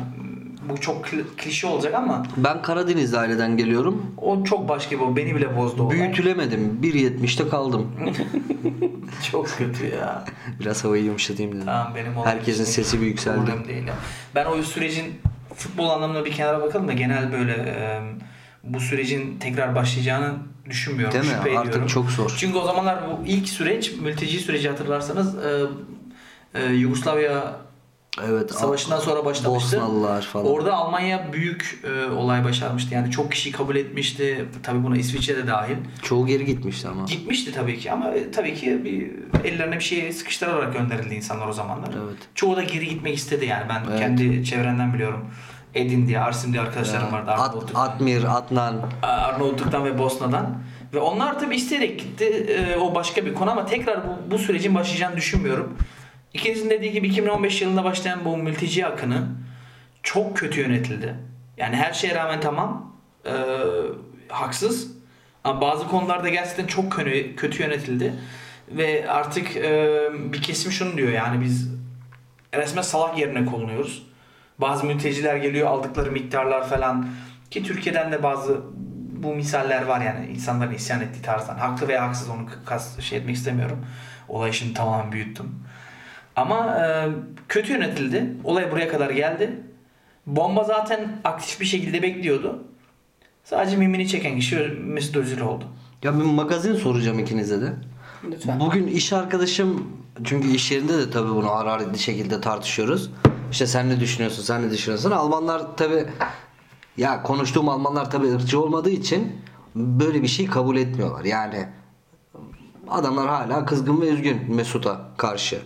[0.69, 4.05] Bu çok kli- klişe olacak ama ben Karadenizli aileden geliyorum.
[4.17, 5.15] o çok başka bu.
[5.15, 5.91] Beni bile bozdu o.
[5.91, 6.79] Büyütülemedim.
[6.81, 7.87] 1.70'te kaldım.
[9.31, 10.25] Çok kötü ya.
[10.59, 11.65] Biraz havayı yumuşatayım dedim.
[11.65, 13.45] Tamam benim Herkesin sesi bir yükseldi.
[13.45, 13.87] Problem değil.
[13.87, 13.93] ya.
[14.35, 15.05] Ben o sürecin
[15.55, 18.01] futbol anlamında bir kenara bakalım da genel böyle e,
[18.63, 20.33] bu sürecin tekrar başlayacağını
[20.69, 21.13] düşünmüyorum.
[21.13, 21.37] Değil mi?
[21.37, 21.87] Şüphe Artık ediyorum.
[21.87, 22.35] çok zor.
[22.37, 25.61] Çünkü o zamanlar bu ilk süreç mülteci süreci hatırlarsanız e,
[26.53, 27.55] e, Yugoslavya
[28.19, 28.51] Evet.
[28.53, 29.77] Savaşından sonra başlamıştı.
[29.77, 30.45] Bosnalılar falan.
[30.45, 32.93] Orada Almanya büyük e, olay başarmıştı.
[32.93, 34.45] Yani çok kişi kabul etmişti.
[34.63, 35.75] Tabii buna İsviçre de dahil.
[36.01, 37.05] Çoğu geri gitmişti ama.
[37.05, 39.11] Gitmişti tabii ki ama e, tabii ki bir
[39.49, 41.89] ellerine bir şey sıkıştırarak gönderildi insanlar o zamanlar.
[42.05, 42.17] Evet.
[42.35, 43.63] Çoğu da geri gitmek istedi yani.
[43.69, 43.99] Ben Evet.
[43.99, 45.25] kendi çevrenden biliyorum.
[45.75, 47.31] Edin diye, Arsim diye arkadaşlarım Ya, vardı.
[47.31, 47.55] At.
[47.75, 48.75] Atmir, Adnan.
[49.01, 50.61] Arnavutluk'tan ve Bosna'dan.
[50.93, 52.25] Ve onlar tabii isteyerek gitti.
[52.25, 55.77] E, o başka bir konu ama tekrar bu, bu sürecin başlayacağını düşünmüyorum.
[56.33, 59.27] İkinizin dediği gibi 2015 yılında başlayan bu mülteci akını
[60.03, 61.15] çok kötü yönetildi.
[61.57, 62.95] Yani her şeye rağmen tamam.
[63.25, 63.33] e,
[64.29, 64.91] haksız.
[65.43, 66.91] Ama bazı konularda gerçekten çok
[67.37, 68.13] kötü, yönetildi.
[68.67, 71.71] Ve artık e, bir kesim şunu diyor yani biz
[72.53, 74.07] resmen salak yerine konuluyoruz.
[74.57, 77.09] Bazı mülteciler geliyor aldıkları miktarlar falan
[77.51, 78.61] ki Türkiye'den de bazı
[79.23, 81.57] bu misaller var yani insanların isyan ettiği tarzdan.
[81.57, 83.85] Haklı veya haksız onu kas şey etmek istemiyorum.
[84.27, 85.63] Olayı şimdi tamamen büyüttüm.
[86.41, 87.09] Ama e,
[87.47, 88.33] kötü yönetildi.
[88.43, 89.63] Olay buraya kadar geldi.
[90.27, 92.63] Bomba zaten aktif bir şekilde bekliyordu.
[93.43, 95.65] Sadece mimini çeken kişi Mesut Özil oldu.
[96.03, 97.73] Ya bir magazin soracağım ikinize de.
[98.31, 98.59] Lütfen.
[98.59, 99.87] Bugün iş arkadaşım
[100.23, 103.11] çünkü iş yerinde de tabii bunu hararetli şekilde tartışıyoruz.
[103.51, 105.11] İşte sen ne düşünüyorsun, sen ne düşünüyorsun?
[105.11, 106.05] Almanlar tabii
[106.97, 109.41] ya konuştuğum Almanlar tabii ırkçı olmadığı için
[109.75, 111.25] böyle bir şey kabul etmiyorlar.
[111.25, 111.67] Yani
[112.89, 115.61] adamlar hala kızgın ve üzgün Mesut'a karşı.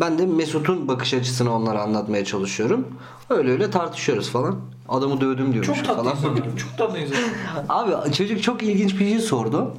[0.00, 2.88] Ben de Mesut'un bakış açısını onlara anlatmaya çalışıyorum.
[3.30, 4.56] Öyle öyle tartışıyoruz falan.
[4.88, 6.16] Adamı dövdüm diyormuş Çok tatlı falan.
[6.16, 6.56] insanlar.
[6.56, 7.30] Çok tatlı insanlar.
[7.68, 9.74] Abi çocuk çok ilginç bir şey sordu.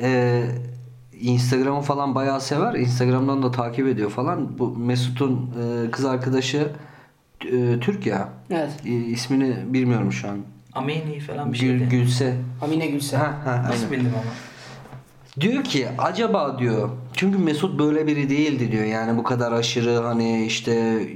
[0.00, 0.44] Ee,
[1.20, 2.74] Instagram'ı falan bayağı sever.
[2.74, 4.58] Instagram'dan da takip ediyor falan.
[4.58, 5.50] Bu Mesut'un
[5.86, 6.68] e, kız arkadaşı
[7.52, 8.28] e, Türk ya.
[8.50, 8.70] Evet.
[8.86, 10.38] E, ismini bilmiyorum şu an.
[10.72, 11.88] Ameni falan bir Gül, şeydi.
[11.90, 12.36] Gülse.
[12.62, 13.16] Amine Gülse.
[13.16, 13.90] Ha, ha, Nasıl aynen.
[13.90, 14.32] bildim ama.
[15.40, 16.88] Diyor ki acaba diyor
[17.22, 20.72] çünkü Mesut böyle biri değildi diyor yani bu kadar aşırı hani işte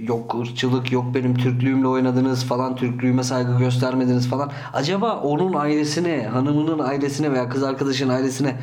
[0.09, 6.79] yok ırkçılık yok benim Türklüğümle oynadınız falan Türklüğüme saygı göstermediniz falan acaba onun ailesine hanımının
[6.79, 8.57] ailesine veya kız arkadaşının ailesine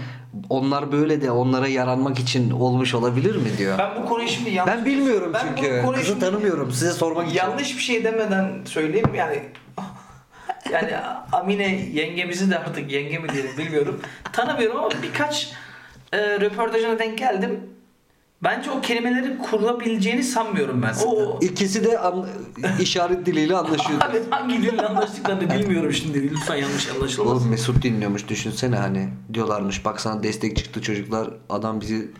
[0.49, 3.77] onlar böyle de onlara yaranmak için olmuş olabilir mi diyor.
[3.77, 4.75] Ben bu konuyu şimdi yanlış...
[4.75, 7.37] Ben bilmiyorum Ben bu çünkü konuyu kızı şimdi tanımıyorum size sormak için.
[7.37, 9.39] Yanlış bir şey demeden söyleyeyim yani
[10.71, 10.91] yani
[11.31, 13.99] Amine yengemizi de artık yenge mi diyelim bilmiyorum.
[14.33, 15.53] Tanımıyorum ama birkaç
[16.13, 17.59] e, röportajına denk geldim.
[18.43, 20.93] Bence o kelimeleri kurabileceğini sanmıyorum ben.
[21.05, 22.27] O İkisi de an-
[22.81, 24.01] işaret diliyle anlaşıyor.
[24.01, 26.31] abi hangi dille anlaştıklarını bilmiyorum şimdi.
[26.31, 27.35] Lütfen yanlış anlaşılmasın.
[27.41, 32.11] Oğlum Mesut dinliyormuş düşünsene hani diyorlarmış bak sana destek çıktı çocuklar adam bizi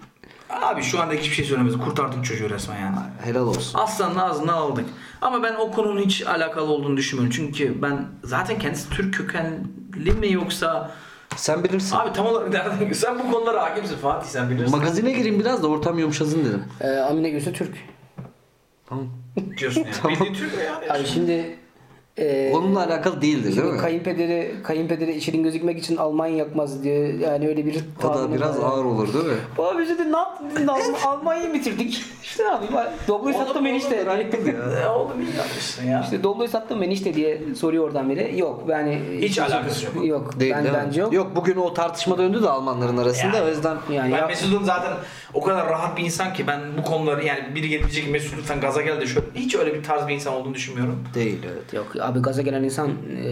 [0.49, 1.73] abi şu anda hiçbir şey söylemez.
[1.77, 2.95] Kurtardık çocuğu resmen yani.
[3.23, 3.79] Helal olsun.
[3.79, 4.85] Aslanın ağzından aldık.
[5.21, 7.35] Ama ben o konunun hiç alakalı olduğunu düşünmüyorum.
[7.37, 10.91] Çünkü ben zaten kendisi Türk kökenli mi yoksa
[11.37, 11.95] Sen bilirsin.
[11.95, 14.77] abi tam olarak nereden sen bu konulara hakimsin Fatih sen bilirsin.
[14.77, 16.63] Magazine gireyim biraz da ortam yumuşasın dedim.
[16.81, 17.75] Ee, Amine Gülse Türk.
[18.89, 19.05] Tamam.
[19.57, 19.91] diyorsun yani.
[20.01, 20.15] Tamam.
[20.19, 20.95] Bildiğin Türk mü ya?
[20.95, 21.55] Abi şimdi
[22.17, 23.77] e, Onunla alakalı değildir değil mi?
[23.77, 28.69] kayınpederi kayınpederi içinin gözükmek için Almanya yakmaz diye yani öyle bir O da biraz var.
[28.69, 29.33] ağır olur değil mi?
[29.57, 30.47] Baba biz de ne yaptın?
[30.57, 32.01] Biz de Alm- Almanya'yı bitirdik.
[32.23, 32.73] İşte ne yapayım?
[33.07, 33.95] Doblo'yu sattım enişte.
[33.95, 36.01] E, Oğlum iyi yapmışsın ya.
[36.03, 38.39] İşte Doblo'yu sattım enişte diye soruyor oradan biri.
[38.39, 40.05] Yok yani Hiç alakası yok.
[40.05, 40.39] Yok.
[40.39, 41.13] Değil, ben, değil bence yok.
[41.13, 43.45] Yok bugün o tartışma döndü de Almanların arasında Yani.
[43.45, 44.91] o yüzden Yani ben ya- Mesut'un zaten
[45.33, 48.61] o kadar rahat bir insan ki ben bu konuları yani biri gelip diyecek Mesut lütfen
[48.61, 51.03] gaza gel de şöyle hiç öyle bir tarz bir insan olduğunu düşünmüyorum.
[51.15, 51.73] değil evet.
[51.73, 53.25] Yok abi gaza gelen insan e,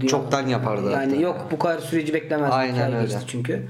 [0.00, 1.22] dünya- Çoktan yapardı Yani hatta.
[1.22, 2.50] yok bu kadar süreci beklemez.
[2.52, 3.14] Aynen öyle.
[3.26, 3.62] çünkü.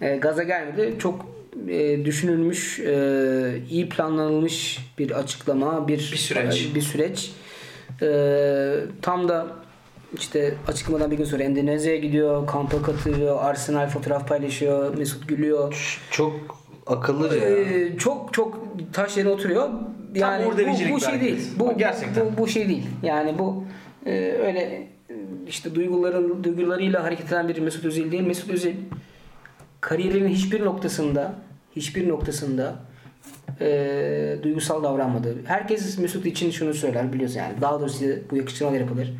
[0.00, 0.94] E, gaza gelmedi.
[0.98, 1.26] Çok
[1.68, 6.74] e, düşünülmüş, e, iyi planlanılmış bir açıklama, bir Bir süreç.
[6.74, 7.30] bir süreç.
[8.02, 8.08] E,
[9.02, 9.46] tam da
[10.18, 15.98] işte açıklamadan bir gün sonra Endonezya'ya gidiyor, kampa katılıyor, Arsenal fotoğraf paylaşıyor, Mesut gülüyor.
[16.10, 16.32] Çok
[16.86, 17.56] akıllıca ya.
[17.56, 18.60] Ee, çok çok
[18.92, 19.68] taş yerine oturuyor.
[20.14, 21.20] Yani Uğur bu, bu şey belki.
[21.20, 21.48] değil.
[21.58, 22.26] Bu, Bak gerçekten.
[22.26, 22.86] Bu, bu şey değil.
[23.02, 23.64] Yani bu
[24.06, 24.60] e, öyle
[25.10, 25.14] e,
[25.48, 28.22] işte duyguların duygularıyla hareket eden bir Mesut Özil değil.
[28.22, 28.74] Mesut Özil
[29.80, 31.34] kariyerinin hiçbir noktasında
[31.76, 32.74] hiçbir noktasında
[33.60, 35.36] e, duygusal davranmadı.
[35.44, 37.60] Herkes Mesut için şunu söyler biliyorsun yani.
[37.60, 39.12] Daha doğrusu bu yakıştırmalar yapılır.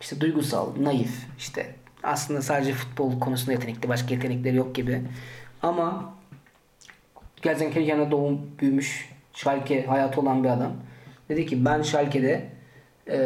[0.00, 1.66] İşte duygusal, naif, işte
[2.02, 5.02] aslında sadece futbol konusunda yetenekli, başka yetenekleri yok gibi.
[5.62, 6.14] Ama
[7.42, 10.72] Gelsenkirchen'de doğum büyümüş, Schalke hayatı olan bir adam.
[11.28, 12.44] Dedi ki ben Schalke'de
[13.10, 13.18] e,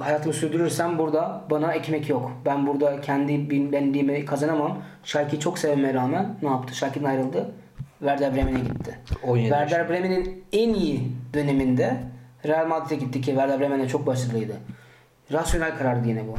[0.00, 2.32] hayatımı sürdürürsem burada bana ekmek yok.
[2.44, 4.82] Ben burada kendi benliğimi kazanamam.
[5.04, 6.74] Schalke'yi çok sevmeme rağmen ne yaptı?
[6.74, 7.50] Schalke'den ayrıldı.
[7.98, 8.98] Werder Bremen'e gitti.
[9.22, 11.96] 17 Werder Bremen'in en iyi döneminde
[12.46, 14.56] Real Madrid'e gitti ki Werder Bremen'de çok başarılıydı.
[15.32, 16.34] Rasyonel karardı yine bu.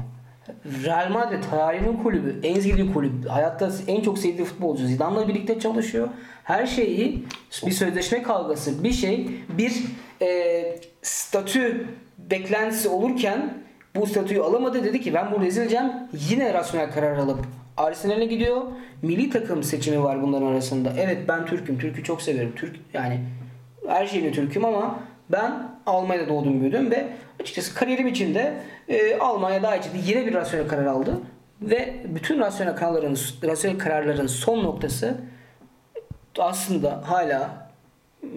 [0.86, 6.08] Real Madrid hayalinin kulübü, en sevdiği kulüp, hayatta en çok sevdiği futbolcu Zidane'la birlikte çalışıyor.
[6.44, 7.26] Her şeyi
[7.66, 9.84] bir sözleşme kavgası, bir şey, bir
[10.22, 11.88] e, statü
[12.18, 13.54] beklentisi olurken
[13.96, 15.92] bu statüyü alamadı dedi ki ben burada ezileceğim.
[16.30, 17.40] Yine rasyonel karar alıp
[17.78, 18.62] Arsenal'e gidiyor.
[19.02, 20.94] Milli takım seçimi var bunların arasında.
[21.00, 21.78] Evet ben Türk'üm.
[21.78, 22.54] Türk'ü çok severim.
[22.56, 23.20] Türk yani
[23.88, 25.00] her şeyle Türk'üm ama
[25.32, 27.08] ben Almanya'da doğdum büyüdüm ve
[27.42, 28.54] açıkçası kariyerim içinde
[28.88, 31.20] e, Almanya daha içinde yine bir rasyonel karar aldı.
[31.62, 35.18] Ve bütün rasyonel kararların, rasyonel kararların son noktası
[36.40, 37.70] aslında hala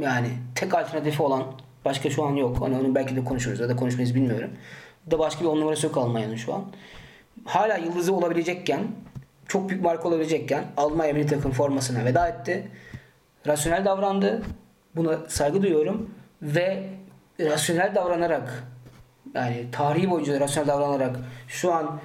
[0.00, 1.42] yani tek alternatifi olan
[1.84, 2.60] başka şu an yok.
[2.60, 4.50] Hani onu belki de konuşuruz ya da konuşmayız bilmiyorum.
[5.10, 6.64] Da başka bir on numarası yok Almanya'nın şu an.
[7.44, 8.80] Hala yıldızı olabilecekken
[9.48, 12.70] çok büyük marka olabilecekken Almanya milli takım formasına veda etti.
[13.46, 14.42] Rasyonel davrandı.
[14.96, 16.10] Buna saygı duyuyorum
[16.42, 16.88] ve
[17.40, 18.64] rasyonel davranarak
[19.34, 21.16] yani tarihi boyunca rasyonel davranarak
[21.48, 22.00] şu an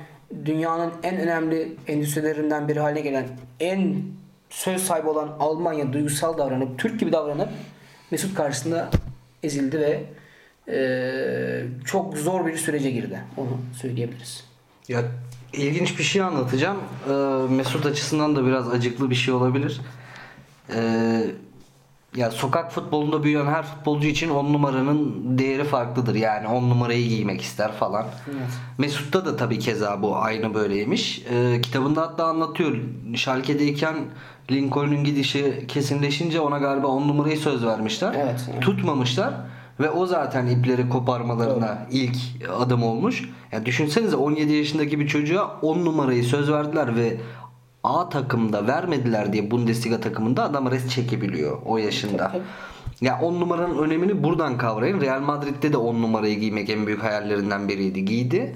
[0.45, 3.27] dünyanın en önemli endüstrilerinden biri haline gelen
[3.59, 4.01] en
[4.49, 7.49] söz sahibi olan Almanya duygusal davranıp Türk gibi davranıp
[8.11, 8.89] Mesut karşısında
[9.43, 10.03] ezildi ve
[10.67, 13.19] eee, çok zor bir sürece girdi.
[13.37, 14.43] Onu söyleyebiliriz.
[14.87, 15.03] Ya
[15.53, 16.77] ilginç bir şey anlatacağım.
[17.09, 17.13] Ee,
[17.53, 19.81] Mesut açısından da biraz acıklı bir şey olabilir.
[20.75, 21.25] Ee,
[22.15, 26.15] ya sokak futbolunda büyüyen her futbolcu için 10 numaranın değeri farklıdır.
[26.15, 28.05] Yani 10 numarayı giymek ister falan.
[28.27, 28.49] Evet.
[28.77, 31.25] Mesut'ta da tabii keza bu aynı böyleymiş.
[31.33, 32.77] Ee, kitabında hatta anlatıyor.
[33.15, 33.95] Schalke'deyken
[34.51, 38.15] Lincoln'un gidişi kesinleşince ona galiba 10 numarayı söz vermişler.
[38.17, 38.61] Evet, evet.
[38.61, 39.33] Tutmamışlar
[39.79, 42.15] ve o zaten ipleri koparmalarına ilk
[42.59, 43.29] adım olmuş.
[43.51, 47.17] Ya düşünsenize 17 yaşındaki bir çocuğa 10 numarayı söz verdiler ve
[47.89, 52.35] A takımda vermediler diye Bundesliga takımında adam res çekebiliyor o yaşında.
[53.01, 55.01] Ya 10 numaranın önemini buradan kavrayın.
[55.01, 58.05] Real Madrid'de de 10 numarayı giymek en büyük hayallerinden biriydi.
[58.05, 58.55] Giydi.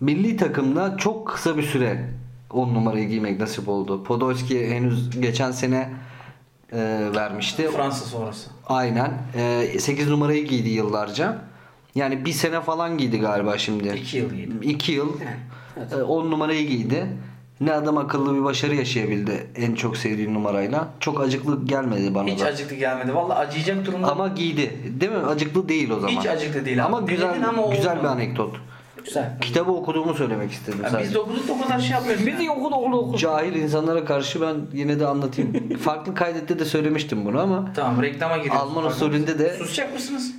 [0.00, 2.10] Milli takımda çok kısa bir süre
[2.50, 4.04] 10 numarayı giymek nasip oldu.
[4.04, 5.90] Podolski henüz geçen sene
[6.72, 6.78] e,
[7.16, 7.68] vermişti.
[7.76, 8.50] Fransa sonrası.
[8.66, 9.12] Aynen.
[9.34, 11.38] E, 8 numarayı giydi yıllarca.
[11.94, 13.88] Yani bir sene falan giydi galiba şimdi.
[13.88, 14.52] İki yıl giydi.
[14.62, 15.12] 2 yıl.
[15.92, 17.06] E, 10 numarayı giydi.
[17.60, 20.88] Ne adam akıllı bir başarı yaşayabildi en çok sevdiği numarayla.
[21.00, 22.44] Çok acıklı gelmedi bana Hiç da.
[22.44, 23.14] acıklı gelmedi.
[23.14, 24.10] Vallahi acıyacak durumda.
[24.12, 24.78] Ama giydi.
[25.00, 25.18] Değil mi?
[25.18, 26.08] Acıklı değil o zaman.
[26.20, 27.10] Hiç acıklı değil Ama abi.
[27.10, 28.56] güzel Denedin ama güzel bir anekdot.
[29.04, 29.38] Güzel.
[29.40, 31.08] Kitabı okuduğumu söylemek istedim Ya sadece.
[31.08, 32.26] biz de okuduk da o kadar şey yapmıyoruz.
[32.26, 33.16] Biz de okul okul okul.
[33.18, 35.78] Cahil insanlara karşı ben yine de anlatayım.
[35.78, 38.60] Farklı kaydette de söylemiştim bunu ama Tamam reklama giriyoruz.
[38.62, 38.90] Alman Pardon.
[38.90, 40.32] usulünde de Susacak mısınız?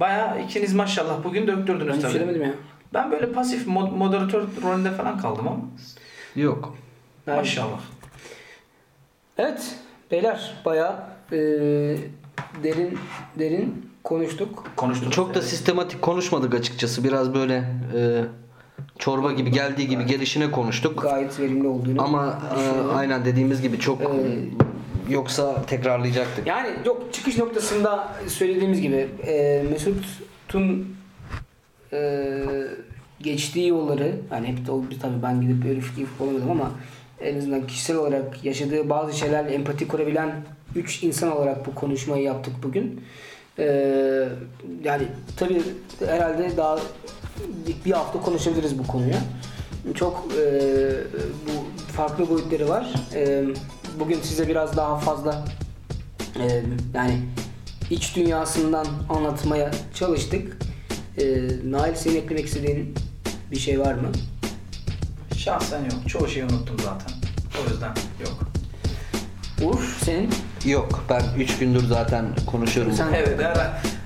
[0.00, 2.12] Baya ikiniz maşallah bugün Ben döktürdünüz hiç tabii.
[2.12, 2.50] söylemedim ya.
[2.94, 5.60] Ben böyle pasif mod- moderatör rolünde falan kaldım ama.
[6.36, 6.74] Yok.
[7.26, 7.80] Maşallah.
[9.38, 9.74] Evet
[10.10, 10.96] beyler bayağı
[11.32, 11.38] e,
[12.62, 12.98] derin
[13.38, 14.64] derin konuştuk.
[14.76, 15.12] Konuştuk.
[15.12, 17.04] Çok da sistematik konuşmadık açıkçası.
[17.04, 17.54] Biraz böyle
[17.96, 18.24] e,
[18.98, 21.02] çorba gibi geldiği gibi gelişine konuştuk.
[21.02, 24.06] Gayet verimli olduğunu Ama e, aynen dediğimiz gibi çok Ee,
[25.08, 26.46] yoksa tekrarlayacaktık.
[26.46, 30.96] Yani yok çıkış noktasında söylediğimiz gibi e, Mesut'un
[31.92, 31.98] e,
[33.22, 36.70] geçtiği yolları hani hep de o bir tabii ben gidip öyle fikir olamadım ama
[37.20, 40.30] en azından kişisel olarak yaşadığı bazı şeylerle empati kurabilen
[40.76, 43.00] 3 insan olarak bu konuşmayı yaptık bugün.
[43.58, 43.64] E,
[44.84, 45.02] yani
[45.36, 45.62] tabii
[46.06, 46.78] herhalde daha
[47.84, 49.14] bir hafta konuşabiliriz bu konuyu.
[49.94, 50.44] Çok e,
[51.46, 52.94] bu farklı boyutları var.
[53.14, 53.44] E,
[54.00, 55.44] bugün size biraz daha fazla
[56.36, 56.62] ee,
[56.94, 57.18] yani
[57.90, 60.56] iç dünyasından anlatmaya çalıştık.
[61.18, 62.94] Ee, Nail senin eklemek istediğin
[63.50, 64.08] bir şey var mı?
[65.36, 66.08] Şahsen yok.
[66.08, 67.12] Çoğu şeyi unuttum zaten.
[67.66, 67.92] O yüzden
[68.24, 68.38] yok.
[69.62, 70.30] Uğur senin?
[70.64, 72.92] Yok ben 3 gündür zaten konuşuyorum.
[72.92, 73.56] Sen- Evet her,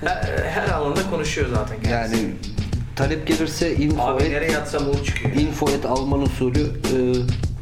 [0.09, 2.17] her, her alanda konuşuyor zaten kendisi.
[2.23, 2.31] Yani
[2.97, 5.37] talep gelirse info Abi et, nereye yatsam Uğur çıkıyor.
[5.37, 6.97] info et Alman usulü e,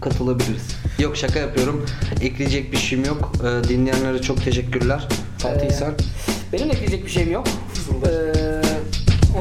[0.01, 0.69] katılabiliriz.
[0.99, 1.87] Yok şaka yapıyorum.
[2.21, 3.33] Ekleyecek bir şeyim yok.
[3.41, 5.09] E, dinleyenlere çok teşekkürler.
[5.39, 5.95] Fatih Ee, sen?
[6.53, 7.47] Benim ekleyecek bir şeyim yok.
[8.07, 8.09] Ee,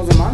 [0.01, 0.33] o zaman